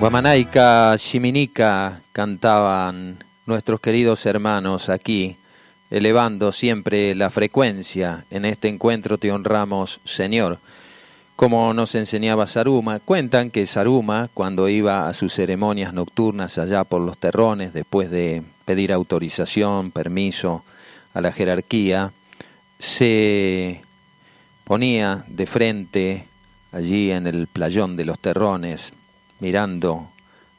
Guamanaica, 0.00 0.94
Chiminica 0.96 2.02
cantaban 2.12 3.16
nuestros 3.46 3.80
queridos 3.80 4.24
hermanos 4.26 4.90
aquí, 4.90 5.36
elevando 5.90 6.52
siempre 6.52 7.16
la 7.16 7.30
frecuencia. 7.30 8.24
En 8.30 8.44
este 8.44 8.68
encuentro 8.68 9.18
te 9.18 9.32
honramos, 9.32 9.98
Señor. 10.04 10.60
Como 11.34 11.74
nos 11.74 11.96
enseñaba 11.96 12.46
Saruma, 12.46 13.00
cuentan 13.00 13.50
que 13.50 13.66
Saruma, 13.66 14.30
cuando 14.34 14.68
iba 14.68 15.08
a 15.08 15.14
sus 15.14 15.32
ceremonias 15.32 15.92
nocturnas 15.92 16.58
allá 16.58 16.84
por 16.84 17.00
los 17.00 17.18
terrones, 17.18 17.72
después 17.72 18.08
de 18.08 18.44
pedir 18.64 18.92
autorización, 18.92 19.90
permiso 19.90 20.62
a 21.12 21.20
la 21.20 21.32
jerarquía, 21.32 22.12
se 22.78 23.80
ponía 24.62 25.24
de 25.26 25.46
frente 25.46 26.24
allí 26.70 27.10
en 27.10 27.26
el 27.26 27.48
playón 27.48 27.96
de 27.96 28.04
los 28.04 28.20
terrones, 28.20 28.92
mirando 29.40 30.08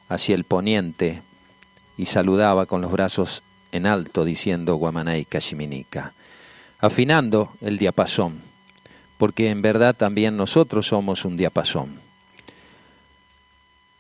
hacia 0.08 0.36
el 0.36 0.44
poniente 0.44 1.22
y 1.98 2.06
saludaba 2.06 2.66
con 2.66 2.82
los 2.82 2.92
brazos 2.92 3.44
en 3.72 3.86
alto 3.86 4.26
diciendo 4.26 4.76
Guamanay 4.76 5.26
Cachiminica, 5.26 6.14
afinando 6.80 7.54
el 7.62 7.78
diapasón, 7.78 8.42
porque 9.18 9.50
en 9.50 9.62
verdad 9.62 9.96
también 9.96 10.38
nosotros 10.38 10.88
somos 10.88 11.26
un 11.26 11.38
diapasón, 11.38 12.00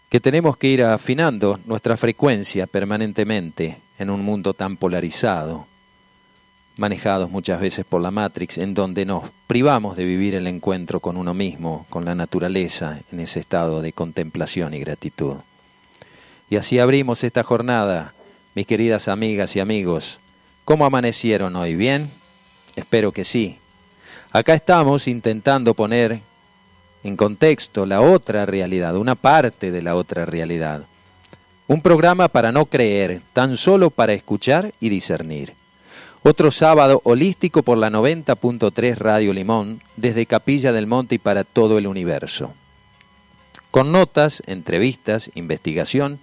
que 0.09 0.19
tenemos 0.19 0.57
que 0.57 0.69
ir 0.69 0.83
afinando 0.83 1.59
nuestra 1.65 1.95
frecuencia 1.95 2.65
permanentemente 2.65 3.77
en 3.99 4.09
un 4.09 4.21
mundo 4.21 4.53
tan 4.53 4.75
polarizado, 4.77 5.67
manejados 6.79 7.29
muchas 7.29 7.59
veces 7.59 7.85
por 7.85 8.01
la 8.01 8.09
Matrix, 8.09 8.57
en 8.57 8.73
donde 8.73 9.05
nos 9.05 9.25
privamos 9.47 9.97
de 9.97 10.05
vivir 10.05 10.33
el 10.33 10.47
encuentro 10.47 10.99
con 10.99 11.17
uno 11.17 11.33
mismo, 11.33 11.85
con 11.89 12.05
la 12.05 12.15
naturaleza, 12.15 12.99
en 13.11 13.19
ese 13.19 13.41
estado 13.41 13.81
de 13.81 13.91
contemplación 13.91 14.73
y 14.73 14.79
gratitud. 14.79 15.35
Y 16.49 16.55
así 16.55 16.79
abrimos 16.79 17.23
esta 17.23 17.43
jornada, 17.43 18.13
mis 18.55 18.65
queridas 18.65 19.07
amigas 19.07 19.55
y 19.55 19.59
amigos. 19.59 20.19
¿Cómo 20.65 20.85
amanecieron 20.85 21.55
hoy? 21.55 21.75
¿Bien? 21.75 22.09
Espero 22.75 23.11
que 23.11 23.25
sí. 23.25 23.59
Acá 24.31 24.53
estamos 24.53 25.07
intentando 25.07 25.73
poner 25.73 26.21
en 27.03 27.17
contexto 27.17 27.85
la 27.85 28.01
otra 28.01 28.45
realidad, 28.45 28.95
una 28.95 29.15
parte 29.15 29.71
de 29.71 29.81
la 29.81 29.95
otra 29.95 30.25
realidad. 30.25 30.83
Un 31.67 31.81
programa 31.81 32.29
para 32.29 32.51
no 32.51 32.65
creer, 32.65 33.21
tan 33.33 33.57
solo 33.57 33.89
para 33.89 34.13
escuchar 34.13 34.73
y 34.79 34.89
discernir. 34.89 35.58
Otro 36.21 36.51
sábado 36.51 37.01
holístico 37.05 37.63
por 37.63 37.77
la 37.77 37.89
90.3 37.89 38.97
Radio 38.97 39.31
Limón, 39.31 39.81
desde 39.95 40.25
Capilla 40.25 40.73
del 40.73 40.85
Monte 40.85 41.15
y 41.15 41.17
para 41.17 41.45
todo 41.45 41.77
el 41.77 41.87
universo. 41.87 42.53
Con 43.71 43.93
notas, 43.93 44.43
entrevistas, 44.45 45.31
investigación 45.35 46.19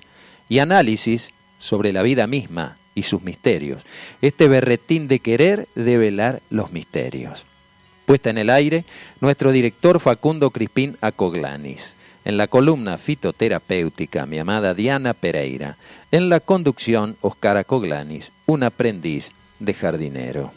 y 0.51 0.59
análisis 0.59 1.31
sobre 1.59 1.95
la 1.95 2.03
vida 2.03 2.27
misma 2.27 2.77
y 2.95 3.05
sus 3.05 3.23
misterios. 3.23 3.85
Este 4.21 4.49
berretín 4.49 5.09
de 5.09 5.21
querer 5.21 5.67
develar 5.75 6.43
los 6.51 6.73
misterios. 6.73 7.47
Puesta 8.05 8.29
en 8.29 8.37
el 8.37 8.51
aire, 8.51 8.85
nuestro 9.23 9.51
director 9.51 9.99
Facundo 9.99 10.51
Crispín 10.51 10.99
Acoglanis. 11.01 11.97
En 12.27 12.37
la 12.37 12.49
columna 12.49 12.99
fitoterapéutica, 12.99 14.27
mi 14.27 14.39
amada 14.39 14.75
Diana 14.75 15.15
Pereira. 15.15 15.77
En 16.11 16.29
la 16.29 16.41
conducción, 16.41 17.17
Oscar 17.23 17.57
Acoglanis, 17.57 18.31
un 18.47 18.63
aprendiz 18.63 19.31
de 19.59 19.75
jardinero. 19.75 20.53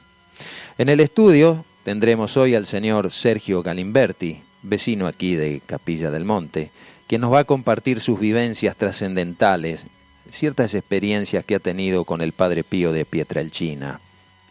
En 0.78 0.90
el 0.90 1.00
estudio 1.00 1.66
tendremos 1.84 2.38
hoy 2.38 2.56
al 2.56 2.66
señor 2.66 3.12
Sergio 3.12 3.62
Galimberti, 3.62 4.42
vecino 4.62 5.08
aquí 5.08 5.36
de 5.36 5.62
Capilla 5.66 6.12
del 6.12 6.26
Monte, 6.26 6.72
quien 7.08 7.22
nos 7.22 7.34
va 7.34 7.40
a 7.40 7.46
compartir 7.46 8.02
sus 8.02 8.20
vivencias 8.20 8.76
trascendentales, 8.76 9.86
ciertas 10.32 10.74
experiencias 10.76 11.46
que 11.46 11.56
ha 11.56 11.60
tenido 11.60 12.06
con 12.06 12.22
el 12.22 12.34
Padre 12.34 12.64
Pío 12.64 12.92
de 12.92 13.06
Pietrelcina. 13.06 14.00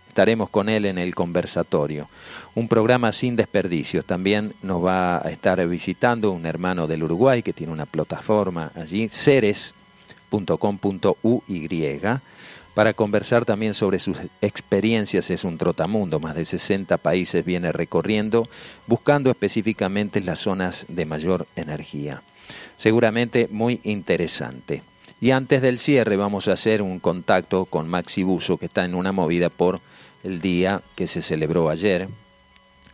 Estaremos 0.08 0.50
con 0.50 0.68
él 0.68 0.84
en 0.86 0.98
el 0.98 1.14
conversatorio. 1.14 2.08
Un 2.56 2.66
programa 2.66 3.12
sin 3.12 3.36
desperdicios. 3.36 4.04
También 4.04 4.52
nos 4.62 4.84
va 4.84 5.18
a 5.18 5.30
estar 5.30 5.64
visitando 5.68 6.32
un 6.32 6.44
hermano 6.44 6.88
del 6.88 7.04
Uruguay 7.04 7.44
que 7.44 7.52
tiene 7.52 7.72
una 7.72 7.86
plataforma 7.86 8.72
allí, 8.74 9.08
ceres.com.uy 9.08 9.72
para 12.78 12.94
conversar 12.94 13.44
también 13.44 13.74
sobre 13.74 13.98
sus 13.98 14.18
experiencias. 14.40 15.30
Es 15.30 15.42
un 15.42 15.58
trotamundo, 15.58 16.20
más 16.20 16.36
de 16.36 16.44
60 16.44 16.96
países 16.98 17.44
viene 17.44 17.72
recorriendo, 17.72 18.48
buscando 18.86 19.32
específicamente 19.32 20.20
las 20.20 20.38
zonas 20.38 20.86
de 20.86 21.04
mayor 21.04 21.48
energía. 21.56 22.22
Seguramente 22.76 23.48
muy 23.50 23.80
interesante. 23.82 24.84
Y 25.20 25.32
antes 25.32 25.60
del 25.60 25.80
cierre 25.80 26.14
vamos 26.14 26.46
a 26.46 26.52
hacer 26.52 26.80
un 26.80 27.00
contacto 27.00 27.64
con 27.64 27.88
Maxi 27.88 28.22
Buso, 28.22 28.58
que 28.58 28.66
está 28.66 28.84
en 28.84 28.94
una 28.94 29.10
movida 29.10 29.48
por 29.48 29.80
el 30.22 30.40
día 30.40 30.80
que 30.94 31.08
se 31.08 31.20
celebró 31.20 31.70
ayer, 31.70 32.08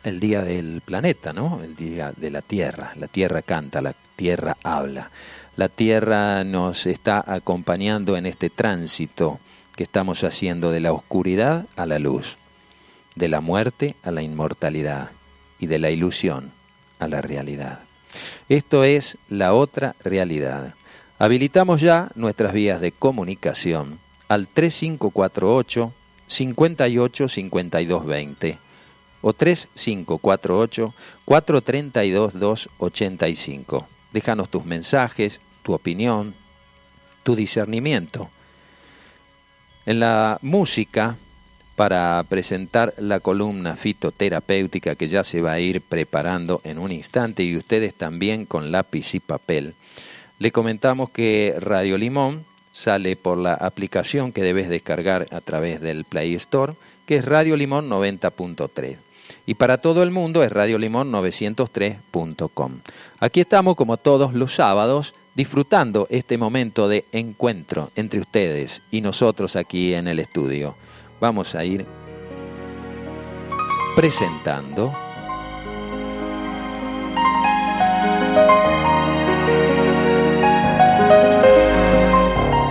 el 0.03 0.19
día 0.19 0.41
del 0.41 0.81
planeta, 0.83 1.35
¿no? 1.35 1.61
El 1.63 1.77
día 1.77 2.11
de 2.17 2.31
la 2.31 2.41
Tierra. 2.41 2.95
La 2.97 3.09
Tierra 3.09 3.43
canta, 3.43 3.83
la 3.83 3.95
Tierra 4.17 4.57
habla. 4.63 5.11
La 5.57 5.69
Tierra 5.69 6.43
nos 6.43 6.87
está 6.87 7.23
acompañando 7.27 8.17
en 8.17 8.25
este 8.25 8.49
tránsito 8.49 9.41
que 9.77 9.83
estamos 9.83 10.23
haciendo 10.25 10.71
de 10.71 10.81
la 10.81 10.93
oscuridad 10.93 11.67
a 11.77 11.87
la 11.87 11.99
luz, 11.99 12.37
de 13.15 13.29
la 13.29 13.41
muerte 13.41 13.97
a 14.03 14.11
la 14.11 14.23
inmortalidad 14.23 15.11
y 15.59 15.67
de 15.67 15.79
la 15.79 15.91
ilusión 15.91 16.53
a 16.99 17.09
la 17.09 17.21
realidad. 17.21 17.81
Esto 18.49 18.85
es 18.85 19.19
la 19.29 19.55
otra 19.55 19.97
realidad. 20.05 20.75
Habilitamos 21.19 21.81
ya 21.81 22.11
nuestras 22.15 22.53
vías 22.53 22.81
de 22.81 22.93
comunicación 22.93 23.99
al 24.29 24.47
3548 24.47 25.93
58 26.27 27.29
52 27.29 28.07
20 28.07 28.59
o 29.23 29.33
3548 29.33 30.95
432 31.25 32.39
285. 32.39 33.89
Déjanos 34.13 34.49
tus 34.49 34.65
mensajes, 34.65 35.41
tu 35.63 35.73
opinión, 35.73 36.35
tu 37.25 37.35
discernimiento 37.35 38.29
en 39.87 40.01
la 40.01 40.39
música, 40.43 41.17
para 41.77 42.25
presentar 42.29 42.95
la 42.99 43.21
columna 43.21 43.77
fitoterapéutica 43.77 44.95
que 44.95 45.09
ya 45.09 45.25
se 45.25 45.41
va 45.41 45.53
a 45.53 45.61
ir 45.61 45.81
preparando 45.81 46.61
en 46.65 46.79
un 46.79 46.93
instante 46.93 47.43
y 47.43 47.57
ustedes 47.57 47.95
también 47.95 48.47
con 48.47 48.71
lápiz 48.71 49.15
y 49.15 49.21
papel, 49.21 49.75
le 50.39 50.53
comentamos 50.53 51.11
que 51.11 51.55
Radio 51.59 51.99
Limón 51.99 52.45
sale 52.73 53.17
por 53.17 53.39
la 53.39 53.55
aplicación 53.55 54.33
que 54.33 54.43
debes 54.43 54.69
descargar 54.69 55.29
a 55.31 55.41
través 55.41 55.81
del 55.81 56.05
Play 56.05 56.35
Store, 56.35 56.75
que 57.07 57.17
es 57.17 57.25
Radio 57.25 57.57
Limón 57.57 57.89
90.3. 57.89 58.97
Y 59.47 59.55
para 59.55 59.79
todo 59.79 60.03
el 60.03 60.11
mundo 60.11 60.43
es 60.43 60.51
Radio 60.51 60.79
Limón 60.79 61.13
903.com. 61.13 62.73
Aquí 63.21 63.41
estamos 63.41 63.77
como 63.77 63.97
todos 63.97 64.35
los 64.35 64.55
sábados 64.55 65.15
disfrutando 65.35 66.07
este 66.11 66.39
momento 66.39 66.89
de 66.89 67.05
encuentro 67.13 67.91
entre 67.97 68.21
ustedes 68.21 68.83
y 68.91 69.01
nosotros 69.01 69.57
aquí 69.57 69.95
en 69.95 70.09
el 70.09 70.21
estudio. 70.21 70.77
Vamos 71.21 71.55
a 71.55 71.65
ir 71.65 71.85
presentando 73.97 74.95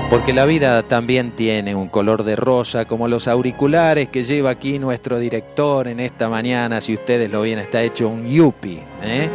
porque 0.09 0.31
la 0.31 0.45
vida 0.45 0.83
también 0.83 1.31
tiene 1.31 1.73
un 1.73 1.89
color 1.89 2.23
de 2.23 2.35
rosa, 2.35 2.85
como 2.85 3.07
los 3.07 3.27
auriculares 3.27 4.09
que 4.09 4.23
lleva 4.23 4.51
aquí 4.51 4.77
nuestro 4.77 5.17
director 5.17 5.87
en 5.87 5.99
esta 5.99 6.29
mañana, 6.29 6.81
si 6.81 6.93
ustedes 6.93 7.31
lo 7.31 7.41
ven, 7.41 7.57
está 7.57 7.81
hecho 7.81 8.09
un 8.09 8.27
yuppie. 8.27 8.83
¿eh? 9.01 9.29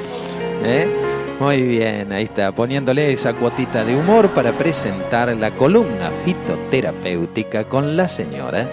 ¿Eh? 0.62 1.17
Muy 1.40 1.62
bien, 1.62 2.10
ahí 2.10 2.24
está, 2.24 2.50
poniéndole 2.50 3.12
esa 3.12 3.32
cuotita 3.32 3.84
de 3.84 3.94
humor 3.94 4.30
para 4.34 4.58
presentar 4.58 5.28
la 5.36 5.54
columna 5.54 6.10
fitoterapéutica 6.24 7.68
con 7.68 7.96
la 7.96 8.08
señora 8.08 8.68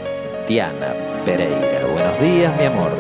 Diana 0.48 0.96
Pereira. 1.24 1.86
Buenos 1.86 2.20
días, 2.20 2.58
mi 2.58 2.66
amor. 2.66 2.92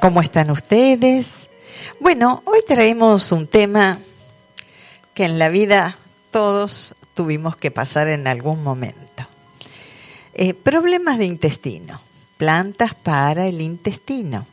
¿Cómo 0.00 0.20
están 0.20 0.50
ustedes? 0.50 1.48
Bueno, 2.00 2.42
hoy 2.44 2.58
traemos 2.66 3.30
un 3.30 3.46
tema 3.46 4.00
que 5.14 5.26
en 5.26 5.38
la 5.38 5.48
vida 5.48 5.96
todos 6.32 6.96
tuvimos 7.14 7.54
que 7.54 7.70
pasar 7.70 8.08
en 8.08 8.26
algún 8.26 8.64
momento. 8.64 9.28
Eh, 10.34 10.54
problemas 10.54 11.18
de 11.18 11.26
intestino 11.26 12.00
plantas 12.36 12.94
para 12.94 13.46
el 13.46 13.60
intestino. 13.60 14.46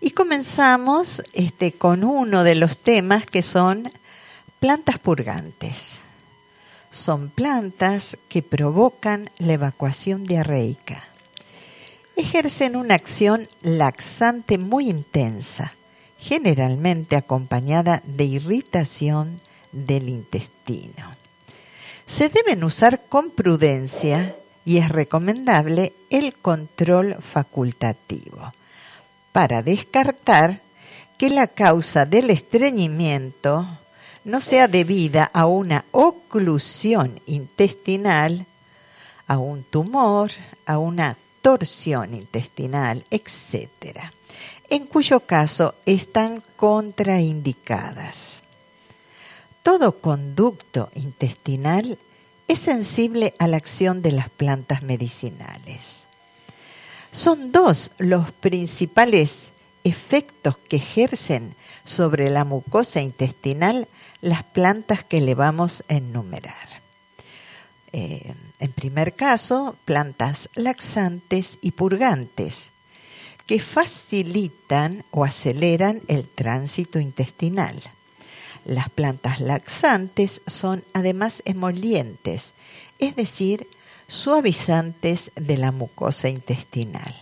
Y 0.00 0.10
comenzamos 0.10 1.22
este, 1.32 1.72
con 1.72 2.04
uno 2.04 2.44
de 2.44 2.54
los 2.54 2.78
temas 2.78 3.26
que 3.26 3.42
son 3.42 3.82
plantas 4.60 4.98
purgantes. 4.98 5.98
Son 6.90 7.30
plantas 7.30 8.16
que 8.28 8.42
provocan 8.42 9.30
la 9.38 9.54
evacuación 9.54 10.24
diarreica. 10.24 11.04
ejercen 12.16 12.74
una 12.74 12.94
acción 12.94 13.48
laxante 13.62 14.58
muy 14.58 14.90
intensa, 14.90 15.74
generalmente 16.18 17.14
acompañada 17.14 18.02
de 18.04 18.24
irritación 18.24 19.40
del 19.70 20.08
intestino. 20.08 21.14
Se 22.06 22.28
deben 22.28 22.64
usar 22.64 23.02
con 23.08 23.30
prudencia 23.30 24.34
y 24.68 24.76
es 24.76 24.90
recomendable 24.90 25.94
el 26.10 26.34
control 26.34 27.16
facultativo 27.22 28.52
para 29.32 29.62
descartar 29.62 30.60
que 31.16 31.30
la 31.30 31.46
causa 31.46 32.04
del 32.04 32.28
estreñimiento 32.28 33.66
no 34.24 34.42
sea 34.42 34.68
debida 34.68 35.30
a 35.32 35.46
una 35.46 35.86
oclusión 35.90 37.18
intestinal, 37.24 38.44
a 39.26 39.38
un 39.38 39.62
tumor, 39.62 40.32
a 40.66 40.76
una 40.76 41.16
torsión 41.40 42.12
intestinal, 42.12 43.06
etc., 43.10 43.70
en 44.68 44.84
cuyo 44.84 45.20
caso 45.20 45.76
están 45.86 46.42
contraindicadas. 46.56 48.42
Todo 49.62 49.92
conducto 49.92 50.90
intestinal 50.94 51.96
es 52.48 52.58
sensible 52.58 53.34
a 53.38 53.46
la 53.46 53.58
acción 53.58 54.02
de 54.02 54.12
las 54.12 54.30
plantas 54.30 54.82
medicinales. 54.82 56.06
Son 57.12 57.52
dos 57.52 57.90
los 57.98 58.32
principales 58.32 59.48
efectos 59.84 60.56
que 60.68 60.76
ejercen 60.76 61.54
sobre 61.84 62.30
la 62.30 62.44
mucosa 62.44 63.00
intestinal 63.00 63.86
las 64.20 64.42
plantas 64.42 65.04
que 65.04 65.20
le 65.20 65.34
vamos 65.34 65.84
a 65.88 65.94
enumerar. 65.94 66.82
Eh, 67.92 68.34
en 68.58 68.72
primer 68.72 69.14
caso, 69.14 69.76
plantas 69.84 70.48
laxantes 70.54 71.58
y 71.62 71.70
purgantes, 71.72 72.70
que 73.46 73.60
facilitan 73.60 75.04
o 75.10 75.24
aceleran 75.24 76.02
el 76.08 76.28
tránsito 76.28 76.98
intestinal. 76.98 77.80
Las 78.68 78.90
plantas 78.90 79.40
laxantes 79.40 80.42
son 80.46 80.84
además 80.92 81.40
emolientes, 81.46 82.52
es 82.98 83.16
decir, 83.16 83.66
suavizantes 84.08 85.30
de 85.36 85.56
la 85.56 85.72
mucosa 85.72 86.28
intestinal. 86.28 87.14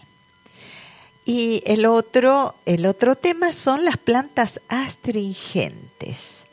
Y 1.24 1.62
el 1.64 1.86
otro, 1.86 2.56
el 2.66 2.84
otro 2.84 3.14
tema 3.14 3.52
son 3.52 3.84
las 3.84 3.96
plantas 3.96 4.60
astringentes. 4.68 6.46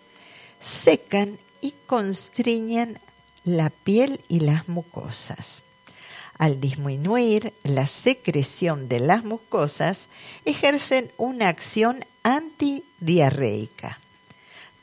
Secan 0.59 1.39
y 1.59 1.73
constriñen 1.87 2.99
la 3.43 3.71
piel 3.71 4.21
y 4.27 4.41
las 4.41 4.69
mucosas. 4.69 5.63
Al 6.37 6.61
disminuir 6.61 7.51
la 7.63 7.87
secreción 7.87 8.87
de 8.89 8.99
las 8.99 9.23
mucosas, 9.23 10.07
ejercen 10.45 11.11
una 11.17 11.47
acción 11.47 12.05
antidiarreica. 12.21 13.97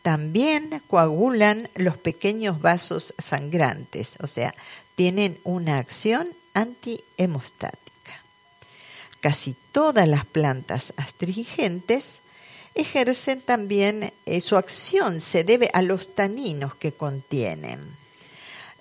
También 0.03 0.83
coagulan 0.87 1.69
los 1.75 1.97
pequeños 1.99 2.61
vasos 2.61 3.15
sangrantes, 3.19 4.15
o 4.21 4.27
sea, 4.27 4.55
tienen 4.97 5.39
una 5.45 5.79
acción 5.79 6.29
antihemostática. 6.55 7.81
Casi 9.21 9.55
todas 9.73 10.09
las 10.09 10.25
plantas 10.25 10.95
astringentes 10.97 12.21
ejercen 12.75 13.43
también 13.43 14.13
eh, 14.27 14.41
su 14.41 14.57
acción, 14.57 15.21
se 15.21 15.45
debe 15.45 15.71
a 15.75 15.83
los 15.83 16.15
taninos 16.15 16.75
que 16.75 16.93
contienen. 16.93 17.81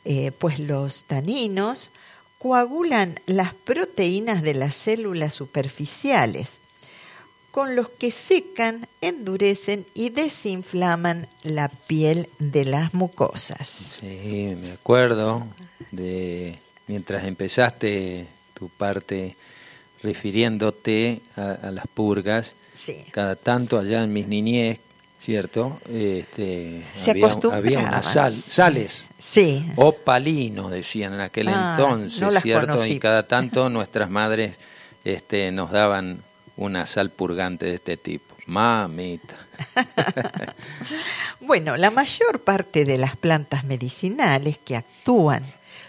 Eh, 0.06 0.32
pues 0.32 0.60
los 0.60 1.04
taninos 1.04 1.92
coagulan 2.38 3.20
las 3.26 3.54
proteínas 3.54 4.42
de 4.42 4.54
las 4.54 4.76
células 4.76 5.34
superficiales, 5.34 6.60
con 7.60 7.76
los 7.76 7.90
que 7.90 8.10
secan, 8.10 8.88
endurecen 9.02 9.86
y 9.94 10.12
desinflaman 10.12 11.28
la 11.44 11.68
piel 11.68 12.30
de 12.40 12.64
las 12.64 12.94
mucosas. 12.94 13.98
Sí, 14.00 14.56
me 14.62 14.72
acuerdo 14.72 15.46
de 15.92 16.58
mientras 16.88 17.26
empezaste 17.26 18.28
tu 18.54 18.70
parte 18.70 19.36
refiriéndote 20.02 21.20
a, 21.36 21.70
las 21.72 21.86
purgas, 21.88 22.54
cada 23.12 23.36
tanto 23.36 23.78
allá 23.78 24.06
en 24.06 24.14
mis 24.14 24.30
niñez, 24.30 24.80
¿cierto? 25.20 25.82
Este, 25.94 26.86
Se 26.96 27.12
había, 27.12 27.28
había 27.52 27.80
unas 27.80 28.06
sal, 28.06 28.32
sales, 28.32 29.06
sí. 29.18 29.70
o 29.76 29.92
palinos, 29.92 30.72
decían 30.72 31.16
en 31.16 31.20
aquel 31.20 31.50
ah, 31.50 31.76
entonces, 31.78 32.42
¿cierto? 32.42 32.86
Y 32.86 33.00
cada 33.00 33.28
tanto 33.28 33.70
nuestras 33.70 34.10
madres 34.10 34.56
este, 35.04 35.52
nos 35.52 35.72
daban 35.72 36.24
una 36.60 36.86
sal 36.86 37.10
purgante 37.10 37.66
de 37.68 37.76
este 37.76 37.98
tipo. 37.98 38.36
Mamita. 38.46 39.36
bueno, 41.40 41.78
la 41.78 41.90
mayor 41.90 42.42
parte 42.42 42.84
de 42.84 42.98
las 42.98 43.16
plantas 43.16 43.64
medicinales 43.64 44.58
que 44.58 44.76
actúan 44.76 45.44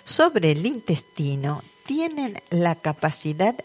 sobre 0.05 0.53
el 0.53 0.65
intestino 0.67 1.63
tienen 1.85 2.41
la 2.51 2.77
capacidad 2.77 3.57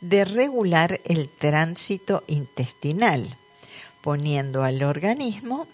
de 0.00 0.24
regular 0.24 1.00
el 1.04 1.28
tránsito 1.28 2.24
intestinal, 2.28 3.36
poniendo 4.00 4.62
al 4.62 4.82
organismo 4.82 5.66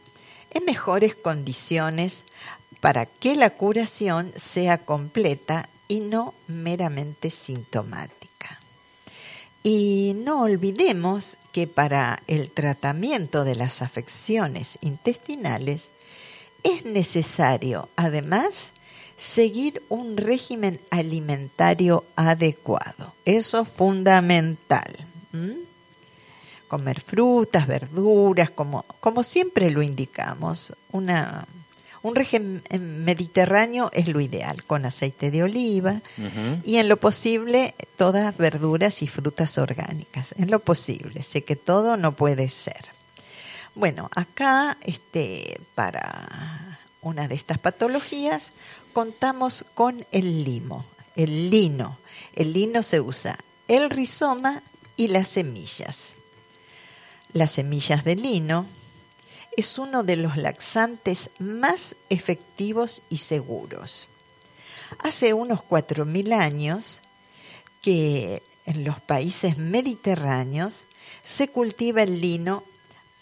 en 0.51 0.65
mejores 0.65 1.15
condiciones 1.15 2.23
para 2.81 3.07
que 3.07 3.37
la 3.37 3.51
curación 3.51 4.33
sea 4.35 4.79
completa 4.79 5.69
y 5.87 6.01
no 6.01 6.35
meramente 6.49 7.31
sintomática. 7.31 8.20
Y 9.63 10.15
no 10.17 10.43
olvidemos 10.43 11.37
que 11.53 11.67
para 11.67 12.23
el 12.27 12.51
tratamiento 12.51 13.45
de 13.45 13.57
las 13.57 13.83
afecciones 13.83 14.79
intestinales 14.81 15.89
es 16.63 16.85
necesario, 16.85 17.89
además, 17.97 18.73
seguir 19.17 19.83
un 19.91 20.17
régimen 20.17 20.81
alimentario 20.91 22.05
adecuado. 22.17 23.13
Eso 23.27 23.61
es 23.61 23.69
fundamental. 23.69 25.07
Comer 26.69 27.01
frutas, 27.01 27.67
verduras, 27.67 28.51
como, 28.51 28.85
como 29.01 29.23
siempre 29.23 29.71
lo 29.71 29.83
indicamos. 29.83 30.73
Una, 30.93 31.47
un 32.03 32.15
régimen 32.15 32.63
mediterráneo 33.05 33.91
es 33.93 34.09
lo 34.09 34.21
ideal, 34.21 34.65
con 34.65 34.87
aceite 34.87 35.31
de 35.31 35.43
oliva 35.43 36.01
y 36.65 36.77
en 36.77 36.89
lo 36.89 36.97
posible 36.97 37.75
todas 37.97 38.37
verduras 38.37 39.03
y 39.03 39.07
frutas 39.07 39.59
orgánicas. 39.59 40.35
En 40.39 40.51
lo 40.51 40.61
posible, 40.61 41.23
sé 41.23 41.45
que 41.45 41.57
todo 41.57 41.97
no 41.97 42.13
puede 42.13 42.49
ser. 42.49 42.89
Bueno, 43.75 44.11
acá 44.15 44.79
este, 44.83 45.61
para 45.75 46.79
una 47.03 47.29
de 47.29 47.35
estas 47.35 47.59
patologías 47.59 48.53
contamos 48.93 49.65
con 49.75 50.07
el 50.11 50.45
limo, 50.45 50.85
el 51.17 51.51
lino. 51.51 51.99
El 52.35 52.53
lino 52.53 52.83
se 52.83 53.01
usa 53.01 53.39
el 53.69 53.91
rizoma 53.91 54.63
y 54.97 55.09
las 55.09 55.29
semillas. 55.29 56.15
Las 57.33 57.53
semillas 57.53 58.05
de 58.05 58.17
lino 58.17 58.67
es 59.57 59.79
uno 59.79 60.05
de 60.05 60.17
los 60.17 60.37
laxantes 60.37 61.31
más 61.39 61.97
efectivos 62.09 63.03
y 63.11 63.19
seguros. 63.19 64.09
Hace 64.99 65.35
unos 65.35 65.61
4.000 65.61 66.33
años 66.33 67.01
que 67.83 68.43
en 68.67 68.85
los 68.85 69.01
países 69.01 69.59
mediterráneos 69.59 70.85
se 71.23 71.49
cultiva 71.49 72.03
el 72.03 72.21
lino 72.21 72.65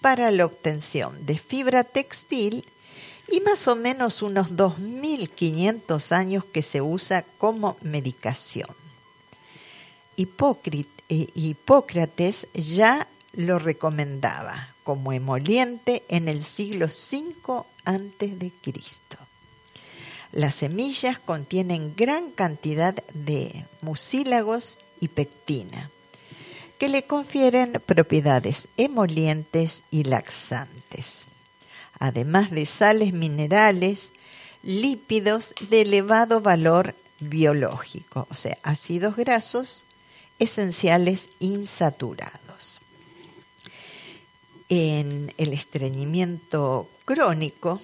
para 0.01 0.31
la 0.31 0.47
obtención 0.47 1.27
de 1.27 1.39
fibra 1.39 1.85
textil 1.85 2.65
y 3.31 3.41
más 3.41 3.69
o 3.69 3.77
menos 3.77 4.23
unos 4.23 4.53
2.500 4.53 6.13
años 6.13 6.45
que 6.45 6.63
se 6.63 6.81
usa 6.81 7.25
como 7.39 7.77
medicación. 7.83 8.69
Eh, 10.17 10.27
Hipócrates 11.35 12.49
ya 12.53 13.07
lo 13.33 13.59
recomendaba 13.59 14.75
como 14.89 15.13
emoliente 15.13 16.03
en 16.09 16.29
el 16.29 16.41
siglo 16.41 16.87
V 16.87 18.53
Cristo. 18.63 19.19
Las 20.33 20.55
semillas 20.55 21.19
contienen 21.19 21.93
gran 21.95 22.31
cantidad 22.31 22.95
de 23.13 23.67
mucílagos 23.83 24.79
y 24.99 25.09
pectina, 25.09 25.91
que 26.79 26.89
le 26.89 27.03
confieren 27.03 27.83
propiedades 27.85 28.67
emolientes 28.79 29.83
y 29.91 30.05
laxantes 30.05 31.29
además 31.99 32.51
de 32.51 32.65
sales 32.65 33.13
minerales, 33.13 34.11
lípidos 34.63 35.55
de 35.69 35.83
elevado 35.83 36.41
valor 36.41 36.95
biológico, 37.21 38.27
o 38.31 38.35
sea, 38.35 38.57
ácidos 38.63 39.17
grasos 39.17 39.85
esenciales 40.39 41.29
insaturados. 41.41 42.48
En 44.69 45.33
el 45.39 45.55
estreñimiento 45.55 46.89
crónico, 47.07 47.81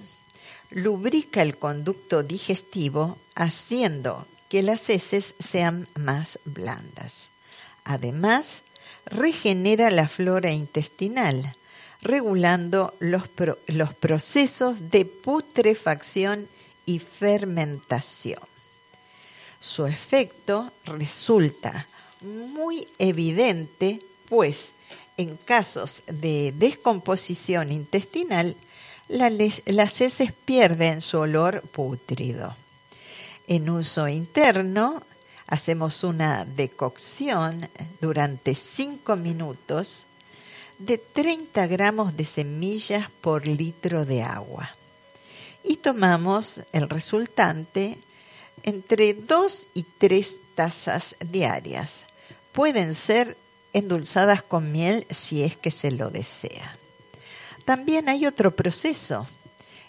lubrica 0.70 1.40
el 1.40 1.56
conducto 1.56 2.22
digestivo 2.22 3.16
haciendo 3.34 4.26
que 4.50 4.62
las 4.62 4.90
heces 4.90 5.34
sean 5.38 5.88
más 5.94 6.38
blandas. 6.44 7.30
Además, 7.84 8.60
regenera 9.06 9.90
la 9.90 10.08
flora 10.08 10.52
intestinal, 10.52 11.54
regulando 12.02 12.94
los, 13.00 13.24
procesos 13.94 14.90
de 14.90 15.06
putrefacción 15.06 16.48
y 16.84 16.98
fermentación. 16.98 18.40
Su 19.58 19.86
efecto 19.86 20.70
resulta 20.84 21.88
muy 22.20 22.86
evidente, 22.98 24.02
pues 24.28 24.73
en 25.16 25.36
casos 25.36 26.02
de 26.06 26.52
descomposición 26.56 27.72
intestinal, 27.72 28.56
las 29.08 30.00
heces 30.00 30.32
pierden 30.44 31.00
su 31.00 31.18
olor 31.18 31.60
pútrido. 31.62 32.56
En 33.46 33.68
uso 33.68 34.08
interno, 34.08 35.02
hacemos 35.46 36.02
una 36.04 36.44
decocción 36.44 37.68
durante 38.00 38.54
5 38.54 39.16
minutos 39.16 40.06
de 40.78 40.98
30 40.98 41.66
gramos 41.66 42.16
de 42.16 42.24
semillas 42.24 43.08
por 43.20 43.46
litro 43.46 44.04
de 44.04 44.22
agua. 44.22 44.74
Y 45.62 45.76
tomamos 45.76 46.60
el 46.72 46.88
resultante 46.88 47.98
entre 48.62 49.14
2 49.14 49.68
y 49.74 49.82
3 49.82 50.36
tazas 50.54 51.16
diarias. 51.20 52.04
Pueden 52.52 52.94
ser 52.94 53.36
endulzadas 53.74 54.42
con 54.42 54.72
miel 54.72 55.06
si 55.10 55.42
es 55.42 55.56
que 55.56 55.70
se 55.70 55.90
lo 55.90 56.08
desea. 56.08 56.78
También 57.66 58.08
hay 58.08 58.24
otro 58.24 58.56
proceso, 58.56 59.26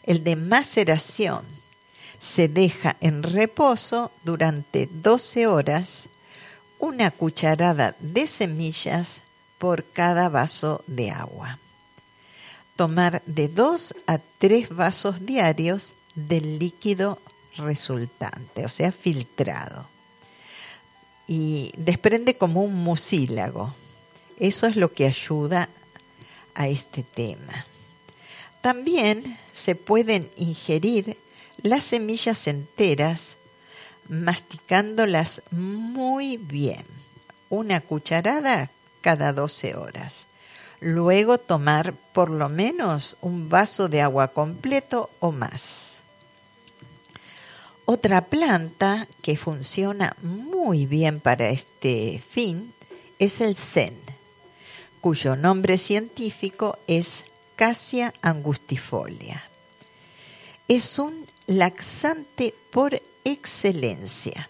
el 0.04 0.24
de 0.24 0.36
maceración. 0.36 1.46
Se 2.20 2.48
deja 2.48 2.98
en 3.00 3.24
reposo 3.24 4.12
durante 4.24 4.90
12 4.92 5.48
horas 5.48 6.10
una 6.80 7.12
cucharada 7.12 7.96
de 8.00 8.28
semillas 8.28 9.22
por 9.58 9.86
cada 9.86 10.30
vaso 10.30 10.84
de 10.88 11.12
agua. 11.12 11.60
Tomar 12.76 13.22
de 13.26 13.48
2 13.48 13.96
a 14.08 14.20
3 14.40 14.70
vasos 14.70 15.26
diarios 15.26 15.94
del 16.16 16.60
líquido 16.60 17.20
resultante, 17.58 18.66
o 18.66 18.70
sea, 18.70 18.92
filtrado. 18.92 19.95
Y 21.28 21.74
desprende 21.78 22.38
como 22.38 22.64
un 22.64 22.76
mucílago. 22.76 23.74
Eso 24.40 24.68
es 24.68 24.76
lo 24.76 24.94
que 24.94 25.06
ayuda 25.06 25.70
a 26.54 26.68
este 26.68 27.04
tema. 27.04 27.66
También 28.62 29.38
se 29.54 29.76
pueden 29.76 30.30
ingerir 30.38 31.18
las 31.62 31.84
semillas 31.84 32.48
enteras 32.48 33.36
masticándolas 34.10 35.42
muy 35.52 36.38
bien, 36.38 36.86
una 37.50 37.82
cucharada 37.82 38.70
cada 39.02 39.34
12 39.34 39.76
horas. 39.76 40.26
Luego 40.80 41.38
tomar 41.38 41.94
por 42.14 42.30
lo 42.30 42.50
menos 42.50 43.18
un 43.22 43.50
vaso 43.50 43.88
de 43.88 44.02
agua 44.02 44.30
completo 44.30 45.10
o 45.20 45.32
más. 45.32 45.95
Otra 47.86 48.26
planta 48.26 49.08
que 49.22 49.38
funciona 49.38 50.16
muy 50.22 50.86
bien 50.86 51.20
para 51.20 51.50
este 51.50 52.22
fin 52.28 52.74
es 53.20 53.42
el 53.42 53.56
zen 53.56 54.06
cuyo 55.06 55.36
nombre 55.36 55.78
científico 55.78 56.80
es 56.88 57.26
Cassia 57.56 58.12
angustifolia. 58.24 59.44
Es 60.68 60.98
un 60.98 61.28
laxante 61.46 62.56
por 62.72 63.00
excelencia. 63.24 64.50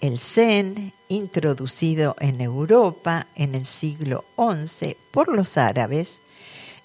El 0.00 0.18
zen, 0.18 0.94
introducido 1.08 2.16
en 2.20 2.40
Europa 2.40 3.26
en 3.34 3.54
el 3.54 3.66
siglo 3.66 4.24
XI 4.38 4.96
por 5.10 5.28
los 5.28 5.58
árabes, 5.58 6.20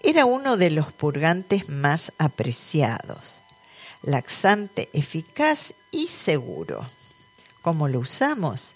era 0.03 0.25
uno 0.25 0.57
de 0.57 0.71
los 0.71 0.91
purgantes 0.91 1.69
más 1.69 2.11
apreciados, 2.17 3.38
laxante 4.01 4.89
eficaz 4.93 5.73
y 5.91 6.07
seguro. 6.07 6.85
¿Cómo 7.61 7.87
lo 7.87 7.99
usamos? 7.99 8.75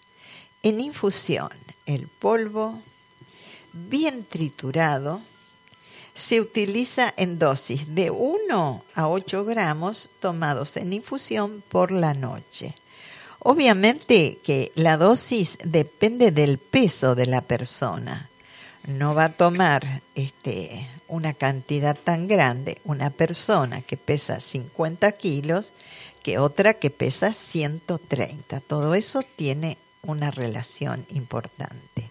En 0.62 0.80
infusión, 0.82 1.52
el 1.86 2.08
polvo, 2.08 2.82
bien 3.74 4.26
triturado, 4.26 5.22
se 6.16 6.42
utiliza 6.42 7.14
en 7.18 7.40
dosis 7.40 7.96
de 7.96 8.12
1 8.12 8.86
a 8.94 9.08
8 9.08 9.46
gramos 9.46 10.10
tomados 10.20 10.78
en 10.78 10.94
infusión 10.94 11.64
por 11.68 11.92
la 11.92 12.14
noche. 12.14 12.76
Obviamente 13.40 14.40
que 14.44 14.72
la 14.76 14.96
dosis 14.98 15.58
depende 15.66 16.32
del 16.32 16.60
peso 16.60 17.16
de 17.16 17.26
la 17.26 17.42
persona. 17.42 18.30
No 18.86 19.16
va 19.16 19.26
a 19.26 19.34
tomar 19.34 20.02
este, 20.16 20.90
una 21.08 21.34
cantidad 21.34 21.96
tan 21.96 22.28
grande 22.28 22.80
una 22.84 23.10
persona 23.10 23.82
que 23.82 23.98
pesa 23.98 24.40
50 24.40 25.12
kilos 25.14 25.74
que 26.22 26.38
otra 26.38 26.74
que 26.76 26.90
pesa 26.90 27.34
130. 27.34 28.62
Todo 28.62 28.96
eso 28.96 29.24
tiene 29.36 29.78
una 30.02 30.32
relación 30.32 31.06
importante 31.10 32.10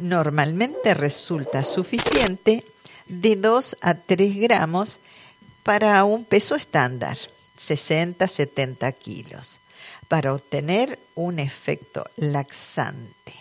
normalmente 0.00 0.94
resulta 0.94 1.64
suficiente 1.64 2.64
de 3.06 3.36
2 3.36 3.76
a 3.80 3.94
3 3.94 4.36
gramos 4.36 4.98
para 5.62 6.02
un 6.04 6.24
peso 6.24 6.54
estándar, 6.54 7.18
60-70 7.58 8.94
kilos, 8.94 9.60
para 10.08 10.32
obtener 10.32 10.98
un 11.14 11.38
efecto 11.38 12.04
laxante. 12.16 13.34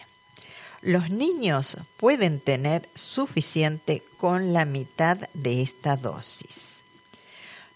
Los 0.81 1.09
niños 1.09 1.77
pueden 1.97 2.39
tener 2.39 2.87
suficiente 2.95 4.01
con 4.17 4.53
la 4.53 4.65
mitad 4.65 5.17
de 5.33 5.61
esta 5.61 5.97
dosis. 5.97 6.81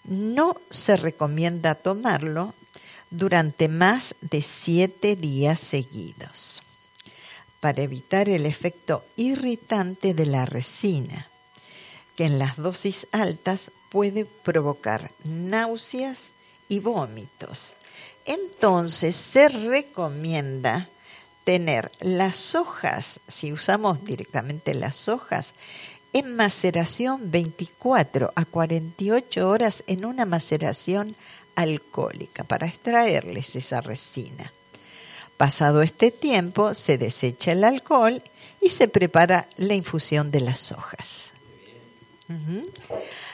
No 0.06 0.56
se 0.70 0.98
recomienda 0.98 1.76
tomarlo 1.76 2.54
durante 3.10 3.68
más 3.68 4.16
de 4.22 4.42
7 4.42 5.16
días 5.16 5.60
seguidos 5.60 6.64
para 7.60 7.82
evitar 7.82 8.28
el 8.28 8.46
efecto 8.46 9.06
irritante 9.16 10.14
de 10.14 10.26
la 10.26 10.46
resina, 10.46 11.30
que 12.16 12.26
en 12.26 12.38
las 12.38 12.58
dosis 12.58 13.08
altas 13.12 13.72
puede 13.90 14.26
provocar 14.26 15.12
náuseas 15.24 16.32
y 16.68 16.80
vómitos. 16.80 17.76
Entonces 18.26 19.16
se 19.16 19.48
recomienda 19.48 20.90
tener 21.44 21.92
las 22.00 22.56
hojas, 22.56 23.20
si 23.28 23.52
usamos 23.52 24.04
directamente 24.04 24.74
las 24.74 25.10
hojas, 25.10 25.54
en 26.14 26.36
maceración 26.36 27.32
24 27.32 28.32
a 28.36 28.46
48 28.46 29.50
horas 29.50 29.84
en 29.88 30.06
una 30.06 30.26
maceración 30.26 31.16
alcohólica 31.56 32.44
para 32.44 32.68
extraerles 32.68 33.56
esa 33.56 33.82
resina. 33.82 34.52
Pasado 35.38 35.82
este 35.82 36.12
tiempo, 36.12 36.74
se 36.74 36.98
desecha 36.98 37.52
el 37.52 37.64
alcohol 37.64 38.22
y 38.62 38.70
se 38.70 38.88
prepara 38.88 39.48
la 39.58 39.74
infusión 39.74 40.32
de 40.32 40.42
las 40.42 40.72
hojas. 40.72 41.34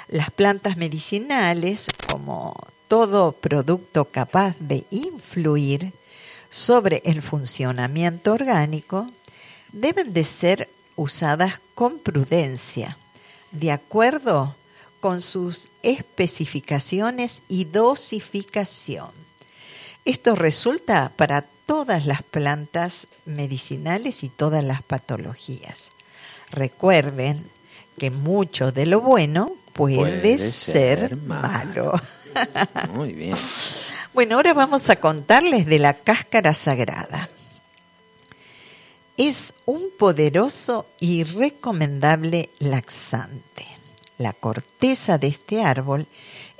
Las 0.08 0.32
plantas 0.32 0.76
medicinales, 0.76 1.88
como 2.12 2.56
todo 2.88 3.34
producto 3.34 4.06
capaz 4.06 4.56
de 4.60 4.86
influir 4.89 5.93
sobre 6.50 7.02
el 7.06 7.22
funcionamiento 7.22 8.34
orgánico, 8.34 9.10
deben 9.72 10.14
de 10.14 10.24
ser 10.24 10.70
usadas 10.96 11.60
con 11.76 12.00
prudencia, 12.00 12.98
de 13.52 13.72
acuerdo 13.72 14.56
con 15.00 15.22
sus 15.22 15.70
especificaciones 15.82 17.42
y 17.48 17.66
dosificación. 17.66 19.12
Esto 20.06 20.36
resulta 20.36 21.12
para 21.16 21.46
todas 21.66 22.06
las 22.06 22.24
plantas 22.24 23.08
medicinales 23.26 24.24
y 24.24 24.30
todas 24.30 24.64
las 24.64 24.82
patologías. 24.82 25.92
Recuerden 26.52 27.46
que 27.98 28.10
mucho 28.10 28.72
de 28.72 28.88
lo 28.88 29.02
bueno 29.02 29.54
puede, 29.74 30.40
ser, 30.40 31.16
malo. 31.16 31.94
Muy 32.94 33.14
bien. 33.14 33.36
Bueno, 34.13 34.36
ahora 34.36 34.54
vamos 34.54 34.89
a 34.89 34.98
contarles 34.98 35.65
de 35.65 35.80
la 35.80 35.93
cáscara 35.93 36.54
sagrada. 36.54 37.30
Es 39.17 39.54
un 39.65 39.89
poderoso 39.98 40.86
y 41.00 41.24
recomendable 41.24 42.50
laxante. 42.60 43.67
La 44.17 44.34
corteza 44.34 45.17
de 45.17 45.28
este 45.28 45.62
árbol 45.62 46.08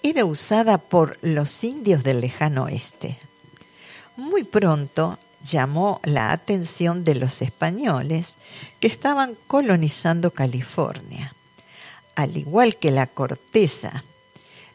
era 0.04 0.26
usada 0.26 0.78
por 0.78 1.18
los 1.22 1.64
indios 1.64 2.04
del 2.04 2.22
lejano 2.22 2.66
oeste 2.66 3.18
muy 4.20 4.44
pronto 4.44 5.18
llamó 5.44 6.02
la 6.04 6.32
atención 6.32 7.04
de 7.04 7.16
los 7.16 7.42
españoles 7.42 8.36
que 8.80 8.88
estaban 8.88 9.36
colonizando 9.48 10.32
California. 10.32 11.34
Al 12.16 12.38
igual 12.38 12.76
que 12.76 12.92
la 12.92 13.08
corteza 13.08 14.04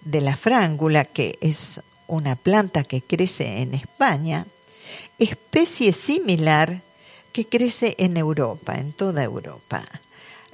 de 0.03 0.23
la 0.23 0.37
frángula, 0.37 1.05
que 1.05 1.39
es 1.41 1.81
una 2.07 2.37
planta 2.37 2.85
que 2.85 3.03
crece 3.03 3.63
en 3.63 3.75
España, 3.75 4.47
especie 5.19 5.93
similar 5.93 6.81
que 7.33 7.47
crece 7.47 7.95
en 7.99 8.17
Europa, 8.17 8.75
en 8.79 8.93
toda 8.93 9.23
Europa. 9.25 9.85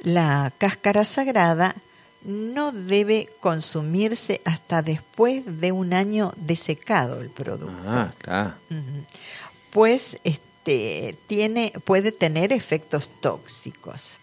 La 0.02 0.52
cáscara 0.56 1.04
sagrada 1.04 1.74
no 2.22 2.72
debe 2.72 3.28
consumirse 3.40 4.40
hasta 4.44 4.82
después 4.82 5.42
de 5.60 5.72
un 5.72 5.92
año 5.92 6.32
de 6.36 6.56
secado 6.56 7.20
el 7.20 7.30
producto. 7.30 7.82
Ah, 7.86 8.10
está. 8.10 8.58
Pues 9.70 10.18
este, 10.24 11.16
tiene, 11.26 11.72
puede 11.84 12.12
tener 12.12 12.52
efectos 12.52 13.10
tóxicos. 13.20 14.19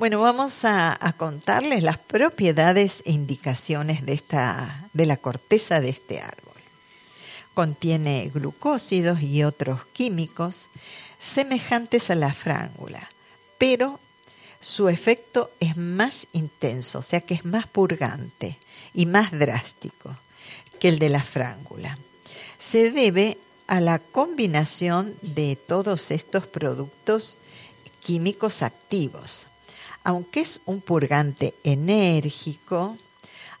Bueno, 0.00 0.22
vamos 0.22 0.64
a, 0.64 1.14
contarles 1.18 1.82
las 1.82 1.98
propiedades 1.98 3.02
e 3.04 3.12
indicaciones 3.12 4.06
de, 4.06 4.14
esta, 4.14 4.88
de 4.94 5.04
la 5.04 5.18
corteza 5.18 5.82
de 5.82 5.90
este 5.90 6.22
árbol. 6.22 6.54
Contiene 7.52 8.30
glucósidos 8.32 9.20
y 9.20 9.44
otros 9.44 9.84
químicos 9.92 10.68
semejantes 11.18 12.08
a 12.08 12.14
la 12.14 12.32
frángula, 12.32 13.10
pero 13.58 14.00
su 14.58 14.88
efecto 14.88 15.50
es 15.60 15.76
más 15.76 16.26
intenso, 16.32 17.00
o 17.00 17.02
sea 17.02 17.20
que 17.20 17.34
es 17.34 17.44
más 17.44 17.66
purgante 17.66 18.56
y 18.94 19.04
más 19.04 19.32
drástico 19.32 20.16
que 20.78 20.88
el 20.88 20.98
de 20.98 21.10
la 21.10 21.22
frángula. 21.22 21.98
Se 22.56 22.90
debe 22.90 23.36
a 23.66 23.82
la 23.82 23.98
combinación 23.98 25.14
de 25.20 25.56
todos 25.56 26.10
estos 26.10 26.46
productos 26.46 27.36
químicos 28.00 28.62
activos. 28.62 29.44
Aunque 30.04 30.40
es 30.40 30.60
un 30.66 30.80
purgante 30.80 31.54
enérgico, 31.64 32.96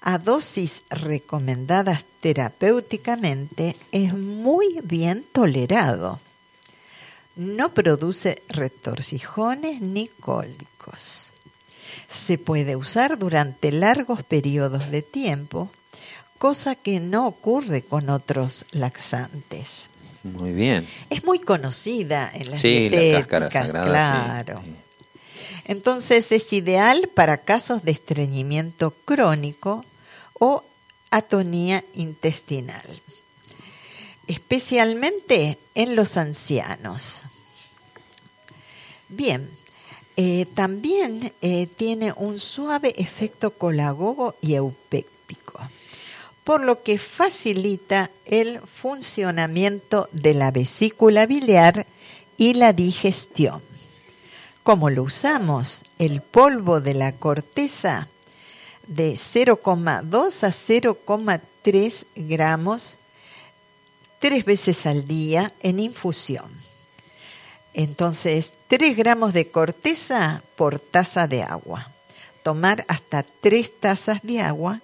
a 0.00 0.18
dosis 0.18 0.82
recomendadas 0.88 2.04
terapéuticamente 2.20 3.76
es 3.92 4.14
muy 4.14 4.80
bien 4.82 5.24
tolerado 5.32 6.20
no 7.40 7.72
produce 7.72 8.42
retorcijones 8.48 9.80
ni 9.80 10.08
cólicos. 10.08 11.30
Se 12.06 12.36
puede 12.36 12.76
usar 12.76 13.18
durante 13.18 13.72
largos 13.72 14.22
periodos 14.22 14.90
de 14.90 15.00
tiempo, 15.00 15.70
cosa 16.38 16.74
que 16.74 17.00
no 17.00 17.26
ocurre 17.26 17.82
con 17.82 18.10
otros 18.10 18.66
laxantes. 18.72 19.88
Muy 20.22 20.52
bien. 20.52 20.86
Es 21.08 21.24
muy 21.24 21.38
conocida 21.38 22.30
en 22.32 22.50
las 22.50 22.60
sí, 22.60 22.88
dietéticas, 22.88 23.20
la 23.20 23.26
cáscara 23.26 23.50
sagrada, 23.50 24.44
claro. 24.44 24.60
sí, 24.62 24.70
sí. 24.70 24.89
Entonces 25.64 26.32
es 26.32 26.52
ideal 26.52 27.08
para 27.14 27.38
casos 27.38 27.82
de 27.82 27.92
estreñimiento 27.92 28.92
crónico 29.04 29.84
o 30.38 30.64
atonía 31.10 31.84
intestinal 31.94 33.02
especialmente 34.30 35.58
en 35.74 35.96
los 35.96 36.16
ancianos. 36.16 37.22
Bien, 39.08 39.50
eh, 40.16 40.46
también 40.54 41.32
eh, 41.42 41.66
tiene 41.76 42.12
un 42.12 42.38
suave 42.38 42.94
efecto 42.96 43.50
colagogo 43.50 44.36
y 44.40 44.54
eupéptico, 44.54 45.58
por 46.44 46.60
lo 46.62 46.84
que 46.84 46.98
facilita 46.98 48.12
el 48.24 48.60
funcionamiento 48.60 50.08
de 50.12 50.34
la 50.34 50.52
vesícula 50.52 51.26
biliar 51.26 51.86
y 52.36 52.54
la 52.54 52.72
digestión. 52.72 53.62
Como 54.62 54.90
lo 54.90 55.04
usamos, 55.04 55.82
el 55.98 56.20
polvo 56.20 56.80
de 56.80 56.94
la 56.94 57.12
corteza 57.12 58.08
de 58.86 59.12
0,2 59.12 60.42
a 60.42 60.48
0,3 60.48 62.06
gramos 62.16 62.98
tres 64.18 64.44
veces 64.44 64.86
al 64.86 65.06
día 65.06 65.52
en 65.60 65.80
infusión. 65.80 66.50
Entonces, 67.72 68.52
3 68.68 68.96
gramos 68.96 69.32
de 69.32 69.50
corteza 69.50 70.42
por 70.56 70.78
taza 70.78 71.26
de 71.26 71.42
agua. 71.42 71.90
Tomar 72.42 72.84
hasta 72.88 73.22
3 73.22 73.80
tazas 73.80 74.20
de 74.22 74.40
agua, 74.40 74.80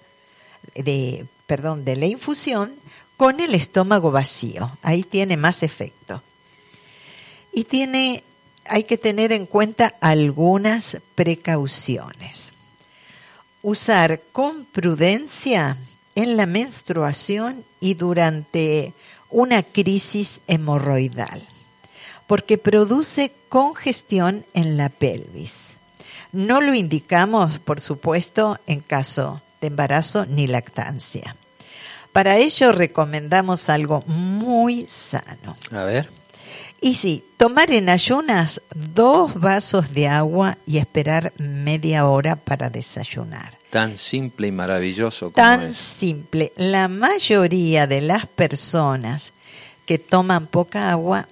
de, 0.74 1.26
perdón, 1.46 1.84
de 1.84 1.96
la 1.96 2.06
infusión 2.06 2.74
con 3.16 3.40
el 3.40 3.54
estómago 3.54 4.10
vacío. 4.10 4.76
Ahí 4.82 5.02
tiene 5.02 5.36
más 5.36 5.62
efecto. 5.62 6.22
Y 7.52 7.64
tiene, 7.64 8.22
hay 8.68 8.84
que 8.84 8.98
tener 8.98 9.32
en 9.32 9.46
cuenta 9.46 9.94
algunas 10.00 10.98
precauciones. 11.14 12.52
Usar 13.62 14.20
con 14.32 14.64
prudencia 14.66 15.76
en 16.14 16.36
la 16.36 16.46
menstruación 16.46 17.64
y 17.80 17.94
durante 17.94 18.92
una 19.30 19.62
crisis 19.62 20.40
hemorroidal, 20.46 21.42
porque 22.26 22.58
produce 22.58 23.32
congestión 23.48 24.44
en 24.54 24.76
la 24.76 24.88
pelvis. 24.88 25.74
No 26.32 26.60
lo 26.60 26.74
indicamos, 26.74 27.58
por 27.58 27.80
supuesto, 27.80 28.58
en 28.66 28.80
caso 28.80 29.42
de 29.60 29.68
embarazo 29.68 30.26
ni 30.26 30.46
lactancia. 30.46 31.36
Para 32.12 32.36
ello 32.38 32.72
recomendamos 32.72 33.68
algo 33.68 34.02
muy 34.06 34.86
sano. 34.86 35.56
A 35.70 35.84
ver. 35.84 36.15
Y 36.86 36.94
sí, 36.94 37.24
tomar 37.36 37.72
en 37.72 37.88
ayunas 37.88 38.62
dos 38.72 39.34
vasos 39.34 39.92
de 39.92 40.06
agua 40.06 40.56
y 40.68 40.78
esperar 40.78 41.32
media 41.36 42.06
hora 42.06 42.36
para 42.36 42.70
desayunar. 42.70 43.58
Tan 43.70 43.98
simple 43.98 44.46
y 44.46 44.52
maravilloso 44.52 45.32
como 45.32 45.34
Tan 45.34 45.64
es. 45.64 45.76
simple. 45.76 46.52
La 46.54 46.86
mayoría 46.86 47.88
de 47.88 48.02
las 48.02 48.26
personas 48.26 49.32
que 49.84 49.98
toman 49.98 50.46
poca 50.46 50.92
agua 50.92 51.26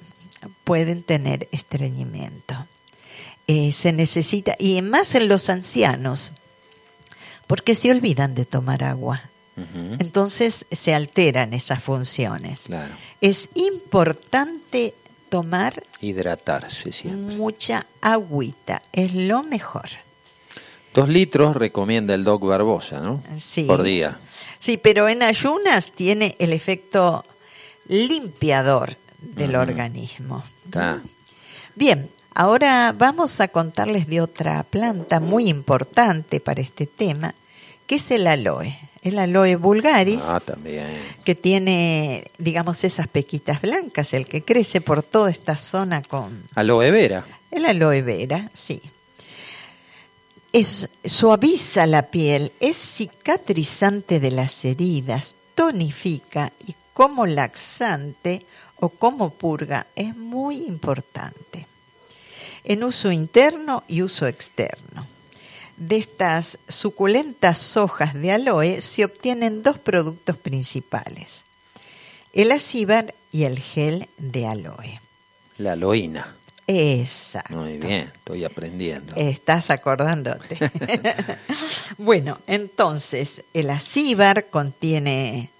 pueden 0.64 1.04
tener 1.04 1.48
estreñimiento. 1.52 2.66
Eh, 3.46 3.70
se 3.70 3.92
necesita, 3.92 4.56
y 4.58 4.82
más 4.82 5.14
en 5.14 5.28
los 5.28 5.48
ancianos, 5.50 6.32
porque 7.46 7.76
se 7.76 7.92
olvidan 7.92 8.34
de 8.34 8.44
tomar 8.44 8.82
agua. 8.82 9.22
Entonces 10.00 10.66
se 10.72 10.96
alteran 10.96 11.54
esas 11.54 11.80
funciones. 11.80 12.62
Claro. 12.66 12.92
Es 13.20 13.48
importante 13.54 14.94
tomar 15.28 15.82
Hidratarse 16.00 16.92
siempre. 16.92 17.36
mucha 17.36 17.86
agüita, 18.00 18.82
es 18.92 19.14
lo 19.14 19.42
mejor. 19.42 19.88
Dos 20.94 21.08
litros 21.08 21.56
recomienda 21.56 22.14
el 22.14 22.22
Doc 22.22 22.44
Barbosa, 22.44 23.00
¿no? 23.00 23.22
Sí. 23.38 23.64
Por 23.64 23.82
día. 23.82 24.18
Sí, 24.60 24.78
pero 24.78 25.08
en 25.08 25.22
ayunas 25.22 25.90
tiene 25.90 26.36
el 26.38 26.52
efecto 26.52 27.24
limpiador 27.88 28.96
del 29.18 29.56
organismo. 29.56 30.44
Bien, 31.74 32.08
ahora 32.34 32.94
vamos 32.96 33.40
a 33.40 33.48
contarles 33.48 34.06
de 34.06 34.20
otra 34.20 34.62
planta 34.62 35.20
muy 35.20 35.48
importante 35.48 36.40
para 36.40 36.60
este 36.60 36.86
tema, 36.86 37.34
que 37.86 37.96
es 37.96 38.10
el 38.10 38.26
aloe. 38.26 38.76
El 39.02 39.18
aloe 39.18 39.56
vulgaris, 39.56 40.22
Ah, 40.28 40.40
también. 40.40 40.86
que 41.24 41.34
tiene, 41.34 42.24
digamos, 42.38 42.84
esas 42.84 43.06
pequitas 43.06 43.60
blancas, 43.60 44.14
el 44.14 44.26
que 44.26 44.42
crece 44.42 44.80
por 44.80 45.02
toda 45.02 45.30
esta 45.30 45.56
zona 45.58 46.00
con 46.02 46.44
Aloe 46.54 46.90
vera. 46.90 47.26
el 47.50 47.66
aloe 47.66 48.00
vera, 48.00 48.50
sí. 48.54 48.80
Es, 50.52 50.88
suaviza 51.04 51.86
la 51.86 52.02
piel, 52.10 52.52
es 52.60 52.76
cicatrizante 52.76 54.20
de 54.20 54.30
las 54.30 54.64
heridas, 54.64 55.34
tonifica 55.54 56.52
y 56.66 56.74
como 56.94 57.26
laxante 57.26 58.46
o 58.76 58.88
como 58.88 59.30
purga 59.30 59.86
es 59.96 60.16
muy 60.16 60.58
importante. 60.58 61.66
En 62.62 62.84
uso 62.84 63.10
interno 63.12 63.82
y 63.88 64.00
uso 64.02 64.26
externo. 64.28 65.04
De 65.76 65.96
estas 65.96 66.58
suculentas 66.68 67.76
hojas 67.76 68.14
de 68.14 68.30
aloe 68.32 68.80
se 68.80 69.04
obtienen 69.04 69.62
dos 69.62 69.78
productos 69.78 70.36
principales, 70.36 71.44
el 72.32 72.52
acíbar 72.52 73.14
y 73.32 73.44
el 73.44 73.58
gel 73.58 74.08
de 74.18 74.46
aloe. 74.46 75.00
La 75.58 75.72
aloína. 75.72 76.36
Exacto. 76.66 77.56
Muy 77.56 77.76
bien, 77.78 78.10
estoy 78.14 78.44
aprendiendo. 78.44 79.14
Estás 79.16 79.70
acordándote. 79.70 80.58
bueno, 81.98 82.38
entonces 82.46 83.44
el 83.52 83.68
acíbar 83.70 84.46
contiene 84.46 85.50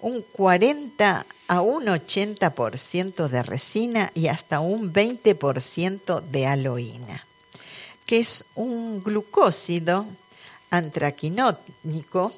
un 0.00 0.22
40 0.22 1.26
a 1.48 1.60
un 1.60 1.86
80% 1.86 3.28
de 3.28 3.42
resina 3.42 4.12
y 4.14 4.28
hasta 4.28 4.60
un 4.60 4.92
20% 4.92 6.20
de 6.20 6.46
aloína, 6.46 7.26
que 8.06 8.18
es 8.18 8.44
un 8.54 9.02
glucósido 9.02 10.06
antraquinónico 10.70 12.32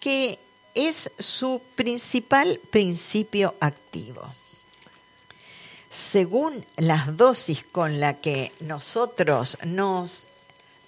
que 0.00 0.38
es 0.74 1.10
su 1.18 1.62
principal 1.74 2.60
principio 2.70 3.54
activo 3.60 4.28
según 5.96 6.66
las 6.76 7.16
dosis 7.16 7.64
con 7.64 8.00
la 8.00 8.20
que 8.20 8.52
nosotros 8.60 9.56
nos 9.64 10.26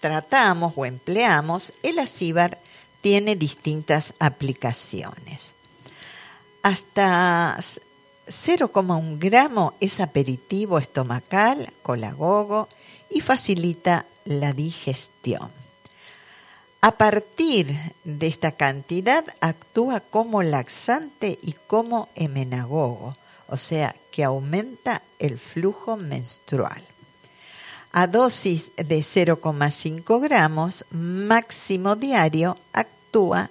tratamos 0.01 0.75
o 0.77 0.85
empleamos, 0.85 1.73
el 1.83 1.99
acíbar 1.99 2.59
tiene 3.01 3.35
distintas 3.35 4.13
aplicaciones. 4.19 5.55
Hasta 6.63 7.57
0,1 7.57 9.19
gramo 9.19 9.75
es 9.81 9.99
aperitivo 9.99 10.79
estomacal, 10.79 11.73
colagogo 11.83 12.69
y 13.11 13.21
facilita 13.21 14.07
la 14.25 14.53
digestión. 14.53 15.51
A 16.81 16.93
partir 16.93 17.77
de 18.05 18.29
esta 18.29 18.53
cantidad 18.53 19.25
actúa 19.41 20.01
como 20.01 20.43
laxante 20.43 21.39
y 21.43 21.55
como 21.67 22.09
emenagogo, 22.15 23.17
o 23.49 23.57
sea 23.57 23.97
que 24.13 24.23
aumenta 24.23 25.03
el 25.19 25.39
flujo 25.39 25.97
menstrual. 25.97 26.83
A 27.91 28.07
dosis 28.07 28.71
de 28.77 28.99
0,5 28.99 30.21
gramos 30.21 30.85
máximo 30.91 31.97
diario 31.97 32.57
actúa 32.73 33.51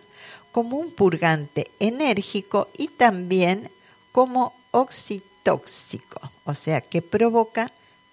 como 0.51 0.77
un 0.77 0.91
purgante 0.91 1.71
enérgico 1.79 2.69
y 2.77 2.87
también 2.87 3.69
como 4.11 4.53
oxitóxico, 4.71 6.21
o 6.45 6.55
sea 6.55 6.81
que 6.81 7.01
provoca 7.01 7.71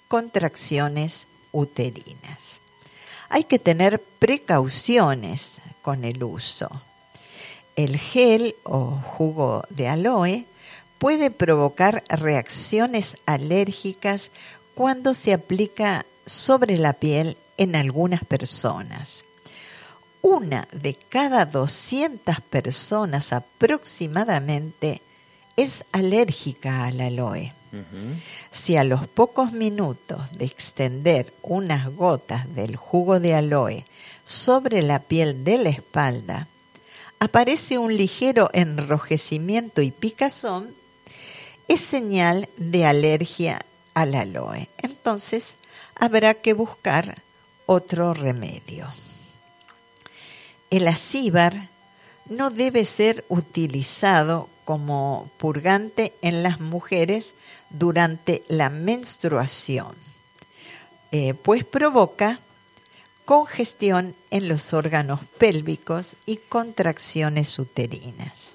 contracciones 0.08 1.26
uterinas. 1.54 2.60
Hay 3.30 3.44
que 3.44 3.58
tener 3.58 4.02
precauciones 4.18 5.52
con 5.80 6.04
el 6.04 6.22
uso. 6.22 6.68
El 7.76 7.96
gel 7.98 8.54
o 8.64 8.90
jugo 8.90 9.64
de 9.70 9.88
aloe 9.88 10.44
puede 10.98 11.30
provocar 11.30 12.04
reacciones 12.08 13.16
alérgicas 13.24 14.30
cuando 14.74 15.14
se 15.14 15.32
aplica 15.32 16.04
sobre 16.26 16.76
la 16.76 16.92
piel 16.92 17.38
en 17.56 17.74
algunas 17.74 18.22
personas 18.24 19.24
una 20.24 20.66
de 20.72 20.94
cada 20.94 21.44
200 21.44 22.40
personas 22.40 23.34
aproximadamente 23.34 25.02
es 25.54 25.84
alérgica 25.92 26.86
al 26.86 27.02
aloe. 27.02 27.52
Si 28.50 28.76
a 28.76 28.84
los 28.84 29.06
pocos 29.08 29.52
minutos 29.52 30.20
de 30.32 30.44
extender 30.44 31.32
unas 31.42 31.94
gotas 31.94 32.54
del 32.54 32.76
jugo 32.76 33.20
de 33.20 33.34
aloe 33.34 33.84
sobre 34.24 34.82
la 34.82 35.00
piel 35.00 35.44
de 35.44 35.58
la 35.58 35.70
espalda, 35.70 36.48
aparece 37.18 37.78
un 37.78 37.96
ligero 37.96 38.50
enrojecimiento 38.52 39.82
y 39.82 39.90
picazón, 39.90 40.74
es 41.68 41.80
señal 41.80 42.48
de 42.56 42.84
alergia 42.84 43.64
al 43.94 44.14
aloe. 44.14 44.68
Entonces 44.78 45.54
habrá 45.94 46.34
que 46.34 46.52
buscar 46.52 47.22
otro 47.66 48.14
remedio. 48.14 48.88
El 50.70 50.88
acíbar 50.88 51.68
no 52.26 52.50
debe 52.50 52.84
ser 52.84 53.24
utilizado 53.28 54.48
como 54.64 55.30
purgante 55.38 56.12
en 56.22 56.42
las 56.42 56.60
mujeres 56.60 57.34
durante 57.74 58.42
la 58.48 58.70
menstruación, 58.70 59.94
eh, 61.12 61.34
pues 61.34 61.64
provoca 61.64 62.38
congestión 63.24 64.14
en 64.30 64.48
los 64.48 64.72
órganos 64.72 65.20
pélvicos 65.38 66.14
y 66.26 66.36
contracciones 66.36 67.58
uterinas. 67.58 68.52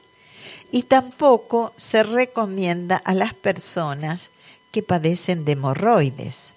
Y 0.72 0.84
tampoco 0.84 1.74
se 1.78 2.04
recomienda 2.04 2.98
a 2.98 3.14
las 3.14 3.34
personas 3.34 4.30
que 4.72 4.84
padecen 4.84 5.46
de 5.46 5.54
hemorroides, 5.54 6.52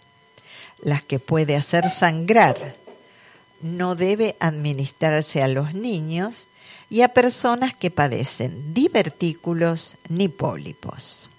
las 0.82 1.04
que 1.04 1.18
puede 1.18 1.56
hacer 1.56 1.90
sangrar 1.90 2.76
no 3.62 3.94
debe 3.94 4.36
administrarse 4.40 5.42
a 5.42 5.48
los 5.48 5.72
niños 5.72 6.48
y 6.90 7.02
a 7.02 7.08
personas 7.08 7.74
que 7.74 7.90
padecen 7.90 8.74
divertículos 8.74 9.96
ni 10.08 10.28
pólipos. 10.28 11.30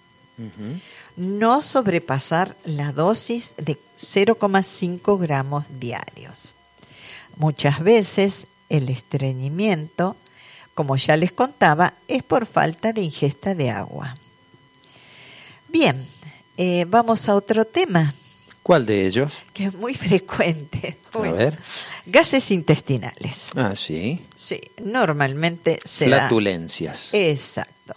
No 1.16 1.62
sobrepasar 1.62 2.56
la 2.66 2.92
dosis 2.92 3.54
de 3.58 3.78
0,5 3.98 5.20
gramos 5.20 5.66
diarios. 5.80 6.54
Muchas 7.36 7.82
veces 7.84 8.48
el 8.70 8.90
estreñimiento, 8.90 10.16
como 10.74 10.96
ya 10.98 11.16
les 11.16 11.32
contaba, 11.32 11.94
es 12.08 12.24
por 12.24 12.46
falta 12.46 12.94
de 12.94 13.02
ingesta 13.02 13.54
de 13.54 13.70
agua. 13.70 14.18
Bien, 15.70 16.04
eh, 16.58 16.86
vamos 16.88 17.30
a 17.30 17.36
otro 17.36 17.66
tema. 17.66 18.14
¿Cuál 18.64 18.86
de 18.86 19.06
ellos? 19.06 19.40
Que 19.54 19.66
es 19.66 19.76
muy 19.76 19.94
frecuente. 19.94 20.98
a 21.14 21.20
ver. 21.32 21.60
Gases 22.06 22.50
intestinales. 22.52 23.50
Ah, 23.56 23.76
sí. 23.76 24.26
Sí, 24.36 24.62
normalmente 24.84 25.80
se 25.84 26.06
Flatulencias. 26.06 27.10
Exacto. 27.12 27.94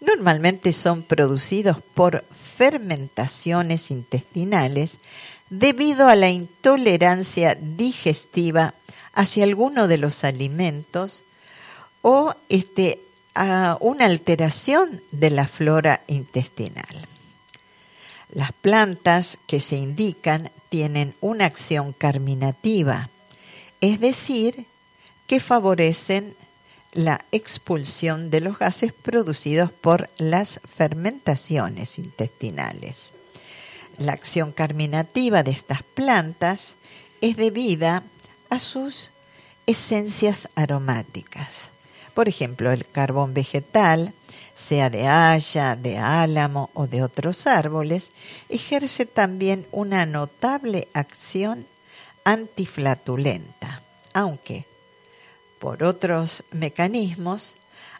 Normalmente 0.00 0.72
son 0.72 1.02
producidos 1.02 1.78
por 1.94 2.24
fermentaciones 2.58 3.92
intestinales 3.92 4.96
debido 5.48 6.08
a 6.08 6.16
la 6.16 6.28
intolerancia 6.28 7.54
digestiva 7.54 8.74
hacia 9.12 9.44
alguno 9.44 9.86
de 9.86 9.96
los 9.96 10.24
alimentos 10.24 11.22
o 12.02 12.34
este, 12.48 12.98
a 13.36 13.78
una 13.80 14.06
alteración 14.06 15.00
de 15.12 15.30
la 15.30 15.46
flora 15.46 16.02
intestinal. 16.08 17.06
Las 18.32 18.52
plantas 18.52 19.38
que 19.46 19.60
se 19.60 19.76
indican 19.76 20.50
tienen 20.68 21.14
una 21.20 21.46
acción 21.46 21.92
carminativa, 21.92 23.08
es 23.80 24.00
decir, 24.00 24.66
que 25.28 25.38
favorecen 25.38 26.34
la 26.92 27.24
expulsión 27.32 28.30
de 28.30 28.40
los 28.40 28.58
gases 28.58 28.92
producidos 28.92 29.70
por 29.72 30.08
las 30.18 30.60
fermentaciones 30.76 31.98
intestinales. 31.98 33.10
La 33.98 34.12
acción 34.12 34.52
carminativa 34.52 35.42
de 35.42 35.50
estas 35.50 35.82
plantas 35.82 36.74
es 37.20 37.36
debida 37.36 38.02
a 38.48 38.58
sus 38.58 39.10
esencias 39.66 40.48
aromáticas. 40.54 41.68
Por 42.14 42.28
ejemplo, 42.28 42.72
el 42.72 42.86
carbón 42.86 43.34
vegetal 43.34 44.12
sea 44.54 44.90
de 44.90 45.06
haya, 45.06 45.76
de 45.76 45.98
álamo 45.98 46.70
o 46.74 46.88
de 46.88 47.02
otros 47.02 47.46
árboles, 47.46 48.10
ejerce 48.48 49.06
también 49.06 49.66
una 49.70 50.04
notable 50.04 50.88
acción 50.94 51.64
antiflatulenta, 52.24 53.82
aunque 54.12 54.64
por 55.58 55.82
otros 55.82 56.44
mecanismos 56.50 57.54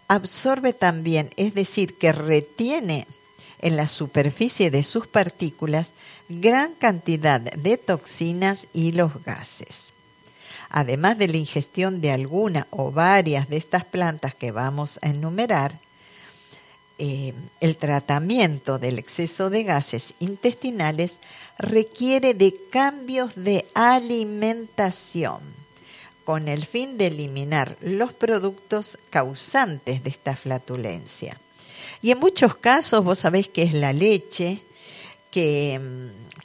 absorbe 0.09 0.73
también, 0.73 1.31
es 1.37 1.55
decir, 1.55 1.99
que 1.99 2.13
retiene 2.13 3.07
en 3.61 3.77
la 3.77 3.89
superficie 3.89 4.71
de 4.71 4.83
sus 4.83 5.07
partículas 5.07 5.93
gran 6.29 6.75
cantidad 6.75 7.41
de 7.41 7.77
toxinas 7.77 8.67
y 8.73 8.93
los 8.93 9.23
gases. 9.25 9.93
Además 10.71 11.19
de 11.19 11.29
la 11.29 11.37
ingestión 11.37 12.01
de 12.01 12.13
alguna 12.13 12.67
o 12.71 12.91
varias 12.91 13.49
de 13.49 13.57
estas 13.57 13.85
plantas 13.85 14.35
que 14.35 14.51
vamos 14.51 14.99
a 15.03 15.09
enumerar, 15.09 15.79
eh, 16.99 17.33
el 17.61 17.77
tratamiento 17.77 18.79
del 18.79 18.99
exceso 18.99 19.51
de 19.51 19.63
gases 19.63 20.15
intestinales 20.19 21.15
requiere 21.59 22.35
de 22.35 22.57
cambios 22.71 23.35
de 23.37 23.67
alimentación 23.75 25.58
con 26.29 26.47
el 26.47 26.67
fin 26.67 26.99
de 26.99 27.07
eliminar 27.07 27.79
los 27.81 28.13
productos 28.13 28.99
causantes 29.09 30.05
de 30.05 30.11
esta 30.11 30.37
flatulencia. 30.37 31.39
Y 32.03 32.11
en 32.11 32.19
muchos 32.19 32.55
casos 32.55 33.03
vos 33.03 33.21
sabés 33.21 33.49
que 33.49 33.63
es 33.63 33.73
la 33.73 33.95
leche 33.95 34.61
que, 35.31 35.81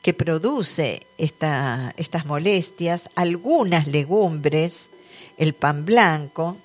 que 0.02 0.13
produce 0.13 1.06
estas 1.17 2.26
molestias, 2.26 3.10
algunas 3.15 3.86
legumbres, 3.88 4.88
el 5.38 5.54
pan 5.54 5.84
blanco, 5.84 6.56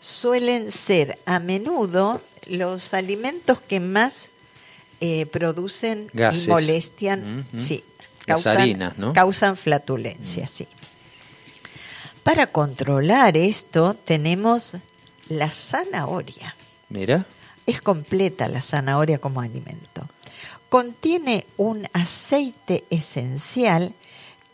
suelen 0.00 0.72
ser 0.72 1.20
a 1.26 1.38
menudo 1.38 2.20
los 2.48 2.92
alimentos 2.92 3.60
que 3.60 3.78
más 3.78 4.30
eh, 4.98 5.26
producen 5.26 6.10
y 6.12 6.48
molestian, 6.48 7.46
sí, 7.56 7.84
causan, 8.26 9.56
flatulencia, 9.56 10.46
mm. 10.46 10.48
sí. 10.48 10.66
Para 12.24 12.46
controlar 12.46 13.36
esto 13.36 13.92
tenemos 13.92 14.76
la 15.28 15.52
zanahoria. 15.52 16.56
Mira. 16.88 17.26
Es 17.66 17.82
completa 17.82 18.48
la 18.48 18.62
zanahoria 18.62 19.18
como 19.18 19.42
alimento. 19.42 20.08
Contiene 20.70 21.46
un 21.58 21.86
aceite 21.92 22.84
esencial 22.88 23.92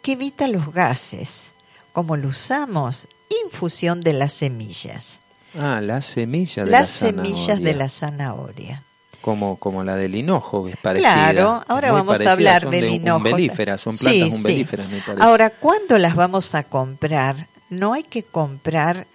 que 0.02 0.12
evita 0.12 0.48
los 0.48 0.72
gases, 0.72 1.44
como 1.92 2.16
lo 2.16 2.28
usamos, 2.28 3.06
infusión 3.44 4.00
de 4.00 4.14
las 4.14 4.32
semillas. 4.32 5.18
Ah, 5.56 5.80
las 5.80 6.06
semillas 6.06 6.66
de 6.66 6.72
las 6.72 7.00
la 7.00 7.08
semillas 7.08 7.60
de 7.60 7.74
la 7.74 7.88
zanahoria. 7.88 8.82
Como, 9.20 9.56
como 9.56 9.84
la 9.84 9.94
del 9.94 10.16
hinojo, 10.16 10.66
es 10.66 10.76
parecida. 10.76 11.12
Claro, 11.12 11.62
ahora 11.68 11.92
vamos 11.92 12.20
a 12.20 12.32
hablar 12.32 12.68
del 12.68 12.86
hinojo. 12.86 13.18
Umbelíferas, 13.18 13.80
son 13.80 13.96
plantas 13.96 14.34
umbelíferas, 14.34 14.88
me 14.88 14.98
parece. 14.98 15.24
Ahora, 15.24 15.50
¿cuándo 15.50 15.98
las 15.98 16.16
vamos 16.16 16.54
a 16.54 16.64
comprar? 16.64 17.46
No 17.70 17.92
hay 17.92 18.02
que 18.02 18.22
comprar 18.22 19.06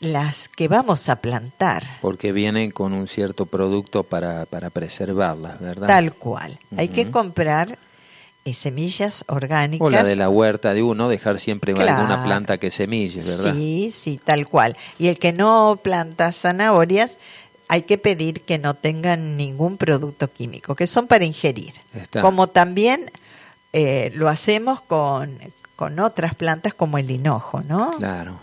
las 0.00 0.48
que 0.48 0.68
vamos 0.68 1.08
a 1.08 1.16
plantar. 1.16 1.82
Porque 2.00 2.32
vienen 2.32 2.70
con 2.70 2.92
un 2.92 3.06
cierto 3.06 3.46
producto 3.46 4.02
para, 4.02 4.46
para 4.46 4.70
preservarlas, 4.70 5.60
¿verdad? 5.60 5.86
Tal 5.86 6.12
cual. 6.14 6.58
Hay 6.76 6.88
que 6.88 7.10
comprar 7.10 7.78
eh, 8.44 8.52
semillas 8.52 9.24
orgánicas. 9.28 9.86
O 9.86 9.90
la 9.90 10.04
de 10.04 10.16
la 10.16 10.28
huerta 10.28 10.74
de 10.74 10.82
uno, 10.82 11.08
dejar 11.08 11.40
siempre 11.40 11.72
alguna 11.72 12.22
planta 12.24 12.58
que 12.58 12.70
semille, 12.70 13.22
¿verdad? 13.22 13.54
Sí, 13.54 13.90
sí, 13.90 14.20
tal 14.22 14.46
cual. 14.46 14.76
Y 14.98 15.08
el 15.08 15.18
que 15.18 15.32
no 15.32 15.80
planta 15.82 16.30
zanahorias, 16.32 17.16
hay 17.68 17.82
que 17.82 17.96
pedir 17.96 18.42
que 18.42 18.58
no 18.58 18.74
tengan 18.74 19.38
ningún 19.38 19.78
producto 19.78 20.30
químico, 20.30 20.74
que 20.74 20.86
son 20.86 21.06
para 21.06 21.24
ingerir. 21.24 21.72
Como 22.20 22.48
también 22.48 23.10
eh, 23.72 24.12
lo 24.14 24.28
hacemos 24.28 24.82
con, 24.82 25.38
con 25.84 26.00
otras 26.00 26.34
plantas 26.34 26.72
como 26.72 26.96
el 26.96 27.10
hinojo, 27.10 27.60
¿no? 27.60 27.98
Claro. 27.98 28.38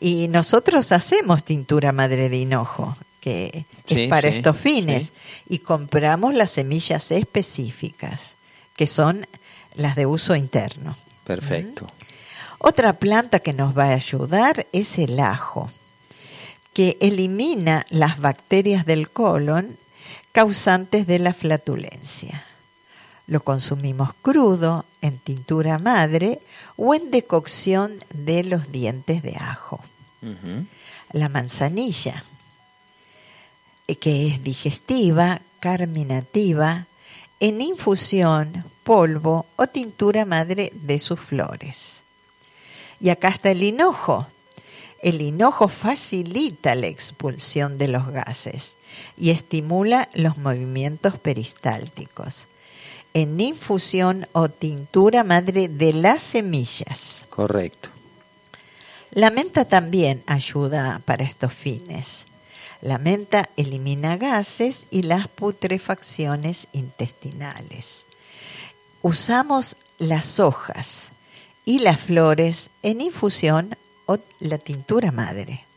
Y 0.00 0.26
nosotros 0.26 0.90
hacemos 0.90 1.44
tintura 1.44 1.92
madre 1.92 2.28
de 2.28 2.36
hinojo, 2.36 2.96
que 3.20 3.64
es 3.86 4.08
para 4.08 4.26
estos 4.26 4.56
fines, 4.56 5.12
y 5.48 5.60
compramos 5.60 6.34
las 6.34 6.50
semillas 6.50 7.12
específicas, 7.12 8.32
que 8.74 8.88
son 8.88 9.24
las 9.76 9.94
de 9.94 10.06
uso 10.06 10.34
interno. 10.34 10.96
Perfecto. 11.22 11.86
Otra 12.58 12.94
planta 12.94 13.38
que 13.38 13.52
nos 13.52 13.78
va 13.78 13.90
a 13.90 13.94
ayudar 13.94 14.66
es 14.72 14.98
el 14.98 15.20
ajo, 15.20 15.70
que 16.72 16.98
elimina 17.00 17.86
las 17.88 18.18
bacterias 18.18 18.84
del 18.84 19.12
colon 19.12 19.76
causantes 20.32 21.06
de 21.06 21.20
la 21.20 21.34
flatulencia. 21.34 22.47
Lo 23.28 23.44
consumimos 23.44 24.14
crudo, 24.22 24.86
en 25.02 25.18
tintura 25.18 25.78
madre 25.78 26.40
o 26.76 26.94
en 26.94 27.10
decocción 27.10 28.02
de 28.14 28.42
los 28.42 28.72
dientes 28.72 29.22
de 29.22 29.36
ajo. 29.36 29.80
La 31.12 31.28
manzanilla, 31.28 32.24
eh, 33.86 33.96
que 33.96 34.28
es 34.28 34.42
digestiva, 34.42 35.42
carminativa, 35.60 36.86
en 37.38 37.60
infusión, 37.60 38.64
polvo 38.82 39.44
o 39.56 39.66
tintura 39.66 40.24
madre 40.24 40.72
de 40.74 40.98
sus 40.98 41.20
flores. 41.20 42.02
Y 42.98 43.10
acá 43.10 43.28
está 43.28 43.50
el 43.50 43.62
hinojo. 43.62 44.26
El 45.02 45.20
hinojo 45.20 45.68
facilita 45.68 46.74
la 46.74 46.86
expulsión 46.86 47.76
de 47.76 47.88
los 47.88 48.08
gases 48.08 48.74
y 49.18 49.30
estimula 49.30 50.08
los 50.14 50.38
movimientos 50.38 51.18
peristálticos 51.18 52.48
en 53.18 53.40
infusión 53.40 54.26
o 54.32 54.48
tintura 54.48 55.24
madre 55.24 55.68
de 55.68 55.92
las 55.92 56.22
semillas. 56.22 57.24
Correcto. 57.28 57.88
La 59.10 59.30
menta 59.30 59.64
también 59.64 60.22
ayuda 60.26 61.02
para 61.04 61.24
estos 61.24 61.52
fines. 61.52 62.26
La 62.80 62.98
menta 62.98 63.48
elimina 63.56 64.16
gases 64.16 64.84
y 64.90 65.02
las 65.02 65.26
putrefacciones 65.26 66.68
intestinales. 66.72 68.04
Usamos 69.02 69.76
las 69.98 70.38
hojas 70.38 71.08
y 71.64 71.80
las 71.80 72.00
flores 72.00 72.70
en 72.82 73.00
infusión 73.00 73.76
o 74.06 74.18
la 74.38 74.58
tintura 74.58 75.10
madre 75.10 75.67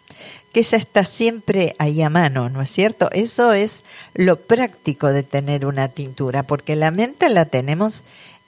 que 0.52 0.60
esa 0.60 0.76
está 0.76 1.06
siempre 1.06 1.76
ahí 1.80 2.02
a 2.02 2.10
mano, 2.10 2.50
¿no 2.50 2.62
es 2.62 2.70
cierto? 2.70 3.10
Eso 3.12 3.54
es 3.54 3.84
lo 4.14 4.38
práctico 4.38 5.08
de 5.08 5.24
tener 5.24 5.66
una 5.66 5.88
tintura, 5.88 6.44
porque 6.44 6.76
la 6.76 6.92
menta 6.92 7.30
la 7.30 7.46
tenemos 7.46 8.04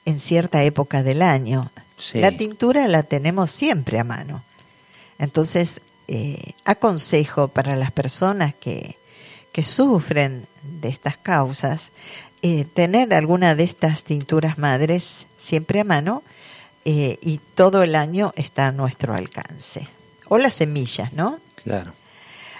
en 0.06 0.20
cierta 0.20 0.64
época 0.64 1.04
del 1.04 1.22
año. 1.22 1.72
La 2.16 2.32
tintura 2.36 2.88
la 2.88 3.04
tenemos 3.04 3.52
siempre 3.52 4.00
a 4.00 4.04
mano. 4.04 4.44
Entonces, 5.20 5.80
eh, 6.10 6.54
aconsejo 6.66 7.48
para 7.48 7.78
las 7.78 7.92
personas 7.92 8.54
que, 8.56 8.98
que 9.54 9.64
sufren 9.64 10.46
de 10.64 10.90
estas 10.90 11.18
causas, 11.18 11.92
eh, 12.42 12.66
tener 12.66 13.14
alguna 13.14 13.56
de 13.56 13.64
estas 13.64 14.04
tinturas 14.04 14.58
madres 14.58 15.28
siempre 15.38 15.80
a 15.80 15.86
mano 15.86 16.24
eh, 16.84 17.18
y 17.22 17.40
todo 17.56 17.84
el 17.84 17.96
año 17.96 18.34
está 18.36 18.68
a 18.68 18.72
nuestro 18.74 19.14
alcance. 19.14 19.88
O 20.28 20.38
las 20.38 20.56
semillas, 20.56 21.14
¿no? 21.14 21.40
Claro. 21.64 21.94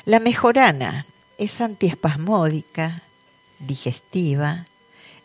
La 0.06 0.20
mejorana 0.20 1.06
es 1.38 1.62
antiespasmódica, 1.62 3.04
digestiva, 3.60 4.68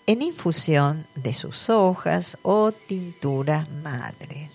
en 0.07 0.23
infusión 0.23 1.07
de 1.14 1.35
sus 1.35 1.69
hojas 1.69 2.38
o 2.43 2.73
tintura 2.73 3.67
madre. 3.83 4.51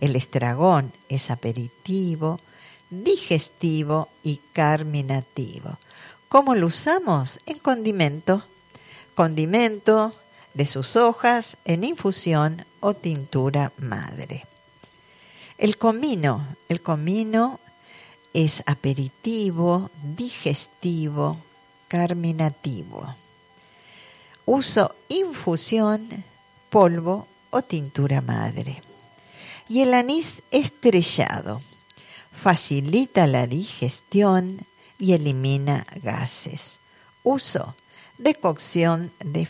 El 0.00 0.14
estragón 0.14 0.92
es 1.08 1.30
aperitivo, 1.30 2.38
digestivo 2.90 4.08
y 4.22 4.40
carminativo. 4.52 5.78
¿Cómo 6.28 6.54
lo 6.54 6.66
usamos? 6.68 7.40
En 7.46 7.58
condimento. 7.58 8.44
Condimento 9.14 10.14
de 10.54 10.66
sus 10.66 10.96
hojas 10.96 11.56
en 11.64 11.82
infusión 11.82 12.64
o 12.80 12.94
tintura 12.94 13.72
madre. 13.78 14.44
El 15.58 15.78
comino. 15.78 16.46
El 16.68 16.80
comino 16.80 17.58
es 18.36 18.62
aperitivo, 18.66 19.90
digestivo, 20.14 21.38
carminativo. 21.88 23.14
Uso 24.44 24.94
infusión, 25.08 26.22
polvo 26.68 27.26
o 27.48 27.62
tintura 27.62 28.20
madre. 28.20 28.82
Y 29.70 29.80
el 29.80 29.94
anís 29.94 30.42
estrellado 30.50 31.62
facilita 32.30 33.26
la 33.26 33.46
digestión 33.46 34.66
y 34.98 35.14
elimina 35.14 35.86
gases. 36.02 36.80
Uso 37.22 37.74
decocción 38.18 39.12
de, 39.20 39.48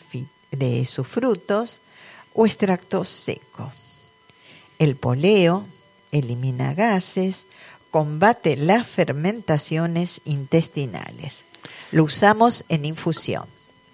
de 0.53 0.85
sus 0.85 1.09
frutos 1.09 1.81
o 2.35 2.47
extracto 2.47 3.05
seco. 3.05 3.73
El 4.79 4.95
poleo 4.95 5.67
elimina 6.13 6.73
gases, 6.73 7.47
combate 7.91 8.57
las 8.57 8.87
fermentaciones 8.87 10.21
intestinales. 10.25 11.45
Lo 11.93 12.05
usamos 12.05 12.65
en 12.69 12.85
infusión. 12.85 13.45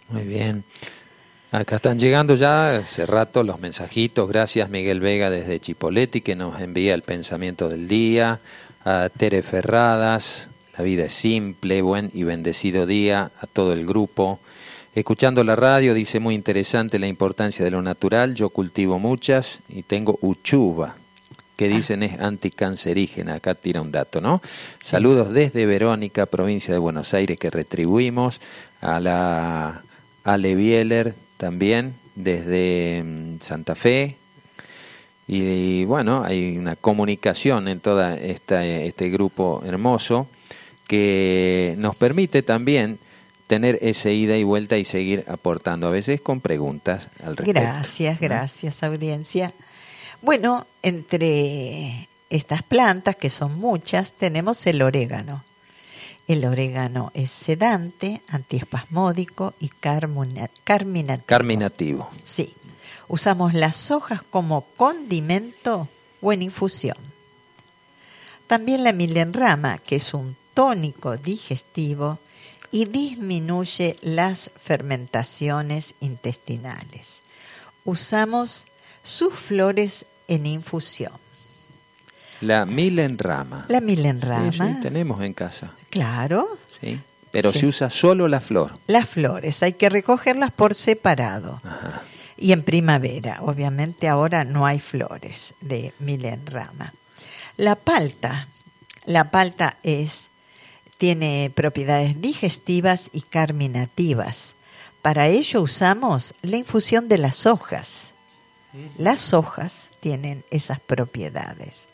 Muy 0.08 0.24
bien. 0.24 0.64
Acá 1.50 1.76
están 1.76 1.98
llegando 1.98 2.34
ya 2.34 2.76
hace 2.78 3.04
rato 3.04 3.42
los 3.42 3.60
mensajitos. 3.60 4.28
Gracias 4.28 4.70
Miguel 4.70 5.00
Vega 5.00 5.28
desde 5.28 5.60
Chipoletti 5.60 6.22
que 6.22 6.34
nos 6.34 6.60
envía 6.60 6.94
el 6.94 7.02
pensamiento 7.02 7.68
del 7.68 7.88
día. 7.88 8.40
A 8.84 9.10
Tere 9.14 9.42
Ferradas, 9.42 10.48
la 10.76 10.82
vida 10.82 11.04
es 11.04 11.12
simple, 11.12 11.82
buen 11.82 12.10
y 12.14 12.24
bendecido 12.24 12.86
día 12.86 13.30
a 13.38 13.46
todo 13.46 13.74
el 13.74 13.86
grupo. 13.86 14.40
Escuchando 14.94 15.44
la 15.44 15.54
radio 15.54 15.94
dice 15.94 16.20
muy 16.20 16.34
interesante 16.34 16.98
la 16.98 17.06
importancia 17.06 17.64
de 17.64 17.70
lo 17.70 17.82
natural. 17.82 18.34
Yo 18.34 18.48
cultivo 18.48 18.98
muchas 18.98 19.60
y 19.68 19.82
tengo 19.82 20.18
uchuva, 20.22 20.96
que 21.62 21.68
dicen 21.68 22.02
es 22.02 22.18
anticancerígena. 22.18 23.34
Acá 23.34 23.54
tira 23.54 23.80
un 23.80 23.92
dato, 23.92 24.20
¿no? 24.20 24.42
Saludos 24.80 25.30
desde 25.30 25.64
Verónica, 25.64 26.26
provincia 26.26 26.74
de 26.74 26.80
Buenos 26.80 27.14
Aires, 27.14 27.38
que 27.38 27.50
retribuimos. 27.50 28.40
A 28.80 28.98
la 28.98 29.82
Ale 30.24 30.56
Bieler 30.56 31.14
también, 31.36 31.94
desde 32.16 33.04
mm, 33.04 33.40
Santa 33.42 33.76
Fe. 33.76 34.16
Y, 35.28 35.84
bueno, 35.84 36.24
hay 36.24 36.58
una 36.58 36.74
comunicación 36.74 37.68
en 37.68 37.78
todo 37.78 38.08
este 38.08 39.08
grupo 39.10 39.62
hermoso 39.64 40.26
que 40.88 41.76
nos 41.78 41.94
permite 41.94 42.42
también 42.42 42.98
tener 43.46 43.78
ese 43.82 44.12
ida 44.12 44.36
y 44.36 44.42
vuelta 44.42 44.78
y 44.78 44.84
seguir 44.84 45.24
aportando, 45.28 45.86
a 45.86 45.90
veces 45.90 46.20
con 46.20 46.40
preguntas 46.40 47.08
al 47.22 47.36
respecto. 47.36 47.60
Gracias, 47.60 48.18
gracias, 48.18 48.82
audiencia. 48.82 49.52
Bueno, 50.22 50.68
entre 50.82 52.08
estas 52.30 52.62
plantas, 52.62 53.16
que 53.16 53.28
son 53.28 53.58
muchas, 53.58 54.12
tenemos 54.12 54.64
el 54.66 54.80
orégano. 54.80 55.42
El 56.28 56.44
orégano 56.44 57.10
es 57.12 57.32
sedante, 57.32 58.22
antiespasmódico 58.28 59.54
y 59.58 59.68
carminativo. 59.68 61.26
Carminativo. 61.26 62.10
Sí. 62.22 62.54
Usamos 63.08 63.52
las 63.52 63.90
hojas 63.90 64.22
como 64.30 64.64
condimento 64.76 65.88
o 66.20 66.32
en 66.32 66.42
infusión. 66.42 66.96
También 68.46 68.84
la 68.84 68.92
milenrama, 68.92 69.78
que 69.78 69.96
es 69.96 70.14
un 70.14 70.36
tónico 70.54 71.16
digestivo 71.16 72.20
y 72.70 72.84
disminuye 72.84 73.96
las 74.02 74.52
fermentaciones 74.62 75.94
intestinales. 76.00 77.22
Usamos 77.84 78.66
sus 79.02 79.34
flores 79.34 80.06
en 80.34 80.46
infusión. 80.46 81.12
La 82.40 82.66
milenrama. 82.66 83.66
La 83.68 83.80
milenrama. 83.80 84.50
Sí, 84.52 84.80
tenemos 84.80 85.22
en 85.22 85.32
casa. 85.32 85.70
Claro. 85.90 86.58
Sí. 86.80 86.98
Pero 87.30 87.52
se 87.52 87.66
usa 87.66 87.88
solo 87.88 88.28
la 88.28 88.40
flor. 88.40 88.72
Las 88.86 89.08
flores, 89.08 89.62
hay 89.62 89.74
que 89.74 89.88
recogerlas 89.88 90.52
por 90.52 90.74
separado. 90.74 91.60
Ajá. 91.64 92.02
Y 92.36 92.52
en 92.52 92.62
primavera, 92.62 93.38
obviamente 93.42 94.08
ahora 94.08 94.44
no 94.44 94.66
hay 94.66 94.80
flores 94.80 95.54
de 95.60 95.94
milenrama. 95.98 96.92
La 97.56 97.76
palta, 97.76 98.48
La 99.04 99.30
palta 99.30 99.76
es, 99.82 100.26
tiene 100.98 101.50
propiedades 101.54 102.20
digestivas 102.20 103.10
y 103.12 103.22
carminativas. 103.22 104.54
Para 105.02 105.28
ello 105.28 105.62
usamos 105.62 106.34
la 106.42 106.56
infusión 106.56 107.08
de 107.08 107.18
las 107.18 107.46
hojas. 107.46 108.14
Las 108.96 109.34
hojas 109.34 109.90
tienen 110.02 110.44
esas 110.50 110.80
propiedades. 110.80 111.86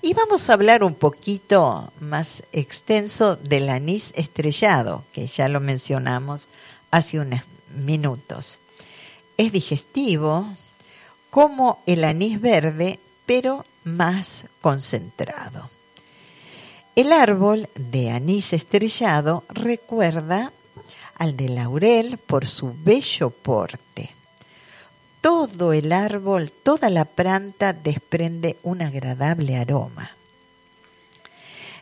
Y 0.00 0.14
vamos 0.14 0.48
a 0.48 0.54
hablar 0.54 0.82
un 0.82 0.94
poquito 0.94 1.92
más 2.00 2.42
extenso 2.52 3.36
del 3.36 3.68
anís 3.68 4.12
estrellado, 4.16 5.04
que 5.12 5.26
ya 5.26 5.48
lo 5.48 5.60
mencionamos 5.60 6.48
hace 6.90 7.20
unos 7.20 7.42
minutos. 7.76 8.58
Es 9.36 9.52
digestivo 9.52 10.46
como 11.30 11.82
el 11.86 12.04
anís 12.04 12.40
verde, 12.40 12.98
pero 13.26 13.66
más 13.84 14.46
concentrado. 14.62 15.68
El 16.96 17.12
árbol 17.12 17.68
de 17.74 18.10
anís 18.10 18.54
estrellado 18.54 19.44
recuerda 19.50 20.52
al 21.16 21.36
de 21.36 21.50
laurel 21.50 22.18
por 22.18 22.46
su 22.46 22.74
bello 22.82 23.30
porte. 23.30 24.17
Todo 25.20 25.72
el 25.72 25.92
árbol, 25.92 26.52
toda 26.52 26.90
la 26.90 27.04
planta 27.04 27.72
desprende 27.72 28.56
un 28.62 28.82
agradable 28.82 29.56
aroma. 29.56 30.12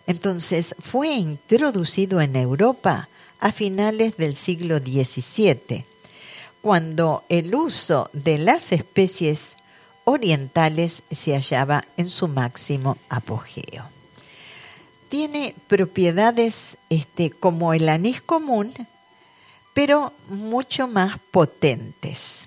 Entonces 0.07 0.75
fue 0.79 1.15
introducido 1.15 2.21
en 2.21 2.37
Europa 2.37 3.09
a 3.41 3.53
finales 3.53 4.17
del 4.17 4.37
siglo 4.37 4.79
XVII, 4.79 5.85
cuando 6.63 7.25
el 7.29 7.55
uso 7.55 8.09
de 8.13 8.39
las 8.39 8.73
especies 8.73 9.57
orientales 10.05 11.03
se 11.11 11.33
hallaba 11.33 11.85
en 11.97 12.09
su 12.09 12.29
máximo 12.29 12.97
apogeo. 13.09 13.85
Tiene 15.09 15.55
propiedades 15.69 16.77
este, 16.89 17.31
como 17.31 17.75
el 17.75 17.89
anís 17.89 18.21
común, 18.21 18.73
pero 19.75 20.13
mucho 20.29 20.89
más 20.89 21.19
potentes. 21.31 22.46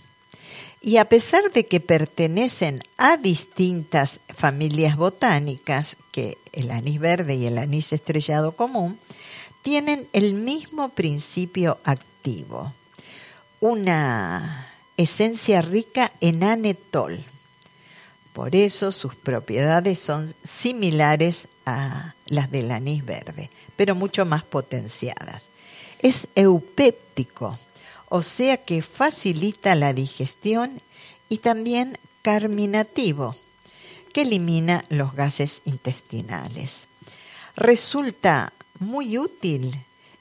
Y 0.82 0.98
a 0.98 1.06
pesar 1.06 1.52
de 1.52 1.66
que 1.66 1.82
pertenecen 1.82 2.84
a 2.98 3.18
distintas 3.18 4.22
familias 4.34 4.96
botánicas, 4.96 5.98
que 6.12 6.38
el 6.54 6.72
anís 6.72 7.00
verde 7.00 7.36
y 7.36 7.48
el 7.48 7.58
anís 7.58 7.92
estrellado 7.92 8.54
común, 8.54 8.98
tienen 9.62 10.08
el 10.14 10.34
mismo 10.34 10.90
principio 10.90 11.80
activo, 11.84 12.74
una 13.60 14.70
esencia 14.96 15.62
rica 15.62 16.14
en 16.22 16.44
anetol. 16.44 17.24
Por 18.32 18.56
eso 18.56 18.94
sus 18.94 19.16
propiedades 19.16 20.00
son 20.00 20.34
similares 20.44 21.48
a 21.66 22.16
las 22.28 22.50
del 22.52 22.72
anís 22.72 23.04
verde, 23.06 23.50
pero 23.76 23.96
mucho 23.96 24.26
más 24.26 24.44
potenciadas. 24.44 25.44
Es 26.00 26.28
eupéptico, 26.36 27.58
o 28.10 28.24
sea 28.24 28.58
que 28.58 28.82
facilita 28.82 29.76
la 29.76 29.94
digestión 29.94 30.82
y 31.30 31.38
también 31.38 31.98
carminativo, 32.22 33.36
que 34.14 34.24
elimina 34.24 34.84
los 34.90 35.14
gases 35.14 35.62
intestinales. 35.66 36.88
Resulta 37.56 38.54
muy 38.80 39.18
útil 39.18 39.78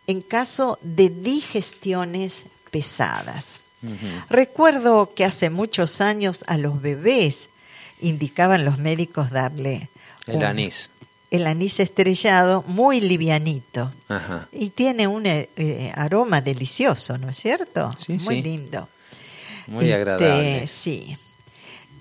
en 0.07 0.21
caso 0.23 0.79
de 0.83 1.11
digestiones 1.11 2.45
pesadas. 2.71 3.61
Recuerdo 4.29 5.15
que 5.15 5.25
hace 5.25 5.51
muchos 5.51 6.01
años 6.01 6.45
a 6.49 6.57
los 6.57 6.83
bebés 6.83 7.49
indicaban 8.01 8.65
los 8.65 8.79
médicos 8.79 9.31
darle 9.31 9.89
el 10.27 10.43
anís. 10.45 10.91
El 11.31 11.47
anís 11.47 11.79
estrellado 11.81 12.63
muy 12.67 13.01
livianito. 13.01 13.93
Y 14.53 14.71
tiene 14.71 15.07
un 15.07 15.27
eh, 15.27 15.51
eh, 15.57 15.93
aroma 15.95 16.41
delicioso, 16.41 17.19
¿no 17.19 17.29
es 17.29 17.37
cierto? 17.37 17.95
muy 18.25 18.43
lindo. 18.43 18.89
Muy 19.67 19.85
este, 19.85 19.95
agradable. 19.95 20.67
Sí. 20.67 21.17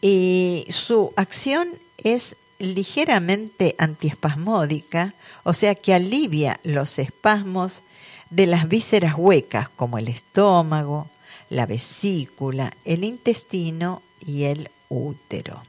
Y 0.02 0.66
su 0.70 1.12
acción 1.16 1.70
es 1.98 2.36
ligeramente 2.60 3.76
antiespasmódica, 3.78 5.14
o 5.44 5.54
sea 5.54 5.76
que 5.76 5.94
alivia 5.94 6.60
los 6.64 6.98
espasmos 7.00 7.84
de 8.30 8.46
las 8.48 8.68
vísceras 8.68 9.16
huecas 9.18 9.70
como 9.70 9.98
el 9.98 10.08
estómago, 10.08 11.08
la 11.50 11.66
vesícula, 11.66 12.74
el 12.84 13.04
intestino 13.04 14.02
y 14.26 14.44
el 14.44 14.70
útero. 14.90 15.62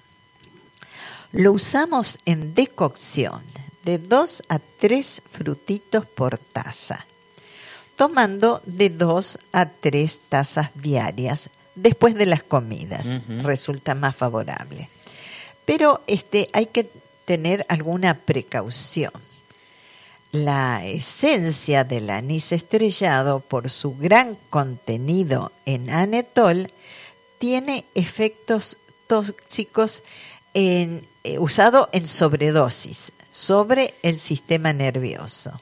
Lo 1.32 1.52
usamos 1.52 2.18
en 2.24 2.54
decocción 2.54 3.42
de 3.84 3.98
2 3.98 4.44
a 4.48 4.58
3 4.58 5.22
frutitos 5.30 6.06
por 6.06 6.38
taza, 6.38 7.06
tomando 7.96 8.62
de 8.64 8.90
2 8.90 9.38
a 9.52 9.66
3 9.66 10.20
tazas 10.28 10.70
diarias 10.74 11.50
después 11.74 12.14
de 12.14 12.26
las 12.26 12.42
comidas. 12.42 13.16
Resulta 13.42 13.94
más 13.94 14.16
favorable. 14.16 14.88
Pero 15.64 16.02
este, 16.06 16.48
hay 16.52 16.66
que 16.66 16.90
tener 17.24 17.66
alguna 17.68 18.14
precaución. 18.14 19.12
La 20.32 20.84
esencia 20.86 21.84
del 21.84 22.10
anís 22.10 22.52
estrellado, 22.52 23.40
por 23.40 23.70
su 23.70 23.96
gran 23.96 24.36
contenido 24.50 25.52
en 25.66 25.90
anetol, 25.90 26.70
tiene 27.38 27.84
efectos 27.94 28.78
tóxicos 29.06 30.02
en, 30.54 31.06
eh, 31.28 31.38
usado 31.38 31.90
en 31.92 32.06
sobredosis 32.06 33.12
sobre 33.30 33.94
el 34.02 34.18
sistema 34.18 34.72
nervioso. 34.72 35.52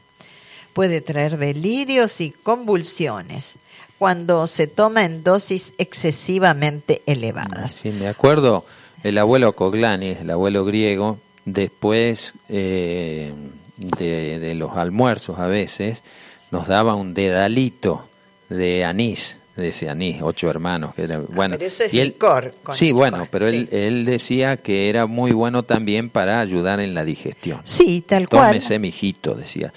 Puede 0.73 1.01
traer 1.01 1.39
delirios 1.39 2.21
y 2.21 2.31
convulsiones 2.31 3.55
cuando 3.99 4.47
se 4.47 4.69
toma 4.69 5.05
en 5.05 5.25
dosis 5.25 5.73
excesivamente 5.79 7.03
elevadas. 7.07 7.81
Sí, 7.83 7.91
me 7.91 8.07
acuerdo 8.07 8.65
el 9.03 9.19
abuelo 9.19 9.55
Coglanis, 9.57 10.19
el 10.19 10.31
abuelo 10.31 10.65
griego, 10.65 11.19
después 11.45 12.35
eh, 12.49 13.33
de, 13.77 14.55
los 14.55 14.77
almuerzos 14.77 15.41
a 15.41 15.47
veces, 15.47 16.05
nos 16.53 16.69
daba 16.69 16.95
un 16.95 17.13
dedalito 17.13 18.07
de 18.49 18.85
anís, 18.85 19.39
de 19.57 19.69
ese 19.69 19.89
anís, 19.89 20.21
ocho 20.23 20.49
hermanos. 20.49 20.95
Que 20.95 21.05
era, 21.05 21.17
ah, 21.17 21.23
bueno, 21.29 21.57
pero 21.57 21.67
eso 21.67 21.85
es 21.85 21.93
licor. 21.93 22.55
sí, 22.73 22.93
bueno, 22.93 23.27
pero 23.31 23.47
Él, 23.47 23.69
él 23.73 24.05
decía 24.05 24.59
que 24.59 24.89
era 24.89 25.07
muy 25.07 25.33
bueno 25.33 25.63
también 25.63 26.11
para 26.11 26.41
ayudar 26.41 26.81
en 26.81 26.95
la 26.95 27.05
digestión. 27.05 27.61
Sí, 27.65 28.03
tal 28.07 28.29
cual. 28.29 28.49
Tómese, 28.49 28.79
mijito, 28.79 29.35
decía. 29.35 29.73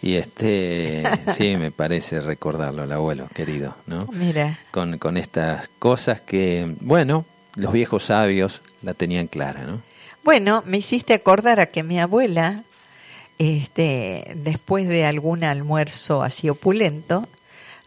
Y 0.00 0.16
este, 0.16 1.02
sí, 1.36 1.56
me 1.56 1.70
parece 1.70 2.20
recordarlo, 2.20 2.84
el 2.84 2.92
abuelo 2.92 3.28
querido, 3.34 3.74
¿no? 3.86 4.06
Mira. 4.12 4.58
Con, 4.70 4.98
con 4.98 5.16
estas 5.16 5.68
cosas 5.78 6.20
que, 6.20 6.74
bueno, 6.80 7.24
los 7.56 7.72
viejos 7.72 8.04
sabios 8.04 8.62
la 8.82 8.94
tenían 8.94 9.26
clara, 9.26 9.62
¿no? 9.62 9.80
Bueno, 10.22 10.62
me 10.66 10.78
hiciste 10.78 11.14
acordar 11.14 11.60
a 11.60 11.66
que 11.66 11.82
mi 11.82 12.00
abuela, 12.00 12.64
este, 13.38 14.32
después 14.36 14.88
de 14.88 15.04
algún 15.04 15.44
almuerzo 15.44 16.22
así 16.22 16.48
opulento, 16.48 17.28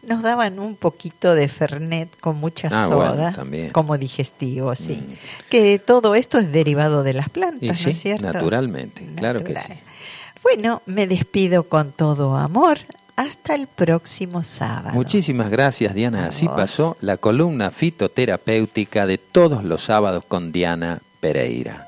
nos 0.02 0.22
daban 0.22 0.58
un 0.58 0.76
poquito 0.76 1.34
de 1.34 1.48
fernet 1.48 2.18
con 2.20 2.36
mucha 2.36 2.68
ah, 2.70 2.86
soda, 2.86 3.36
como 3.72 3.98
digestivo, 3.98 4.74
sí. 4.74 5.02
Mm. 5.06 5.48
Que 5.50 5.78
todo 5.78 6.14
esto 6.14 6.38
es 6.38 6.52
derivado 6.52 7.02
de 7.02 7.12
las 7.12 7.28
plantas, 7.28 7.84
¿no 7.84 7.90
es 7.90 8.00
cierto? 8.00 8.24
Naturalmente, 8.24 9.06
claro 9.16 9.42
que 9.42 9.56
sí. 9.56 9.72
Bueno, 10.42 10.82
me 10.86 11.06
despido 11.06 11.64
con 11.64 11.92
todo 11.92 12.36
amor 12.36 12.78
hasta 13.16 13.56
el 13.56 13.66
próximo 13.66 14.44
sábado. 14.44 14.94
Muchísimas 14.94 15.50
gracias, 15.50 15.92
Diana. 15.94 16.26
Así 16.26 16.46
pasó 16.46 16.96
la 17.00 17.16
columna 17.16 17.72
fitoterapéutica 17.72 19.06
de 19.06 19.18
todos 19.18 19.64
los 19.64 19.82
sábados 19.82 20.24
con 20.28 20.52
Diana 20.52 21.00
Pereira. 21.20 21.87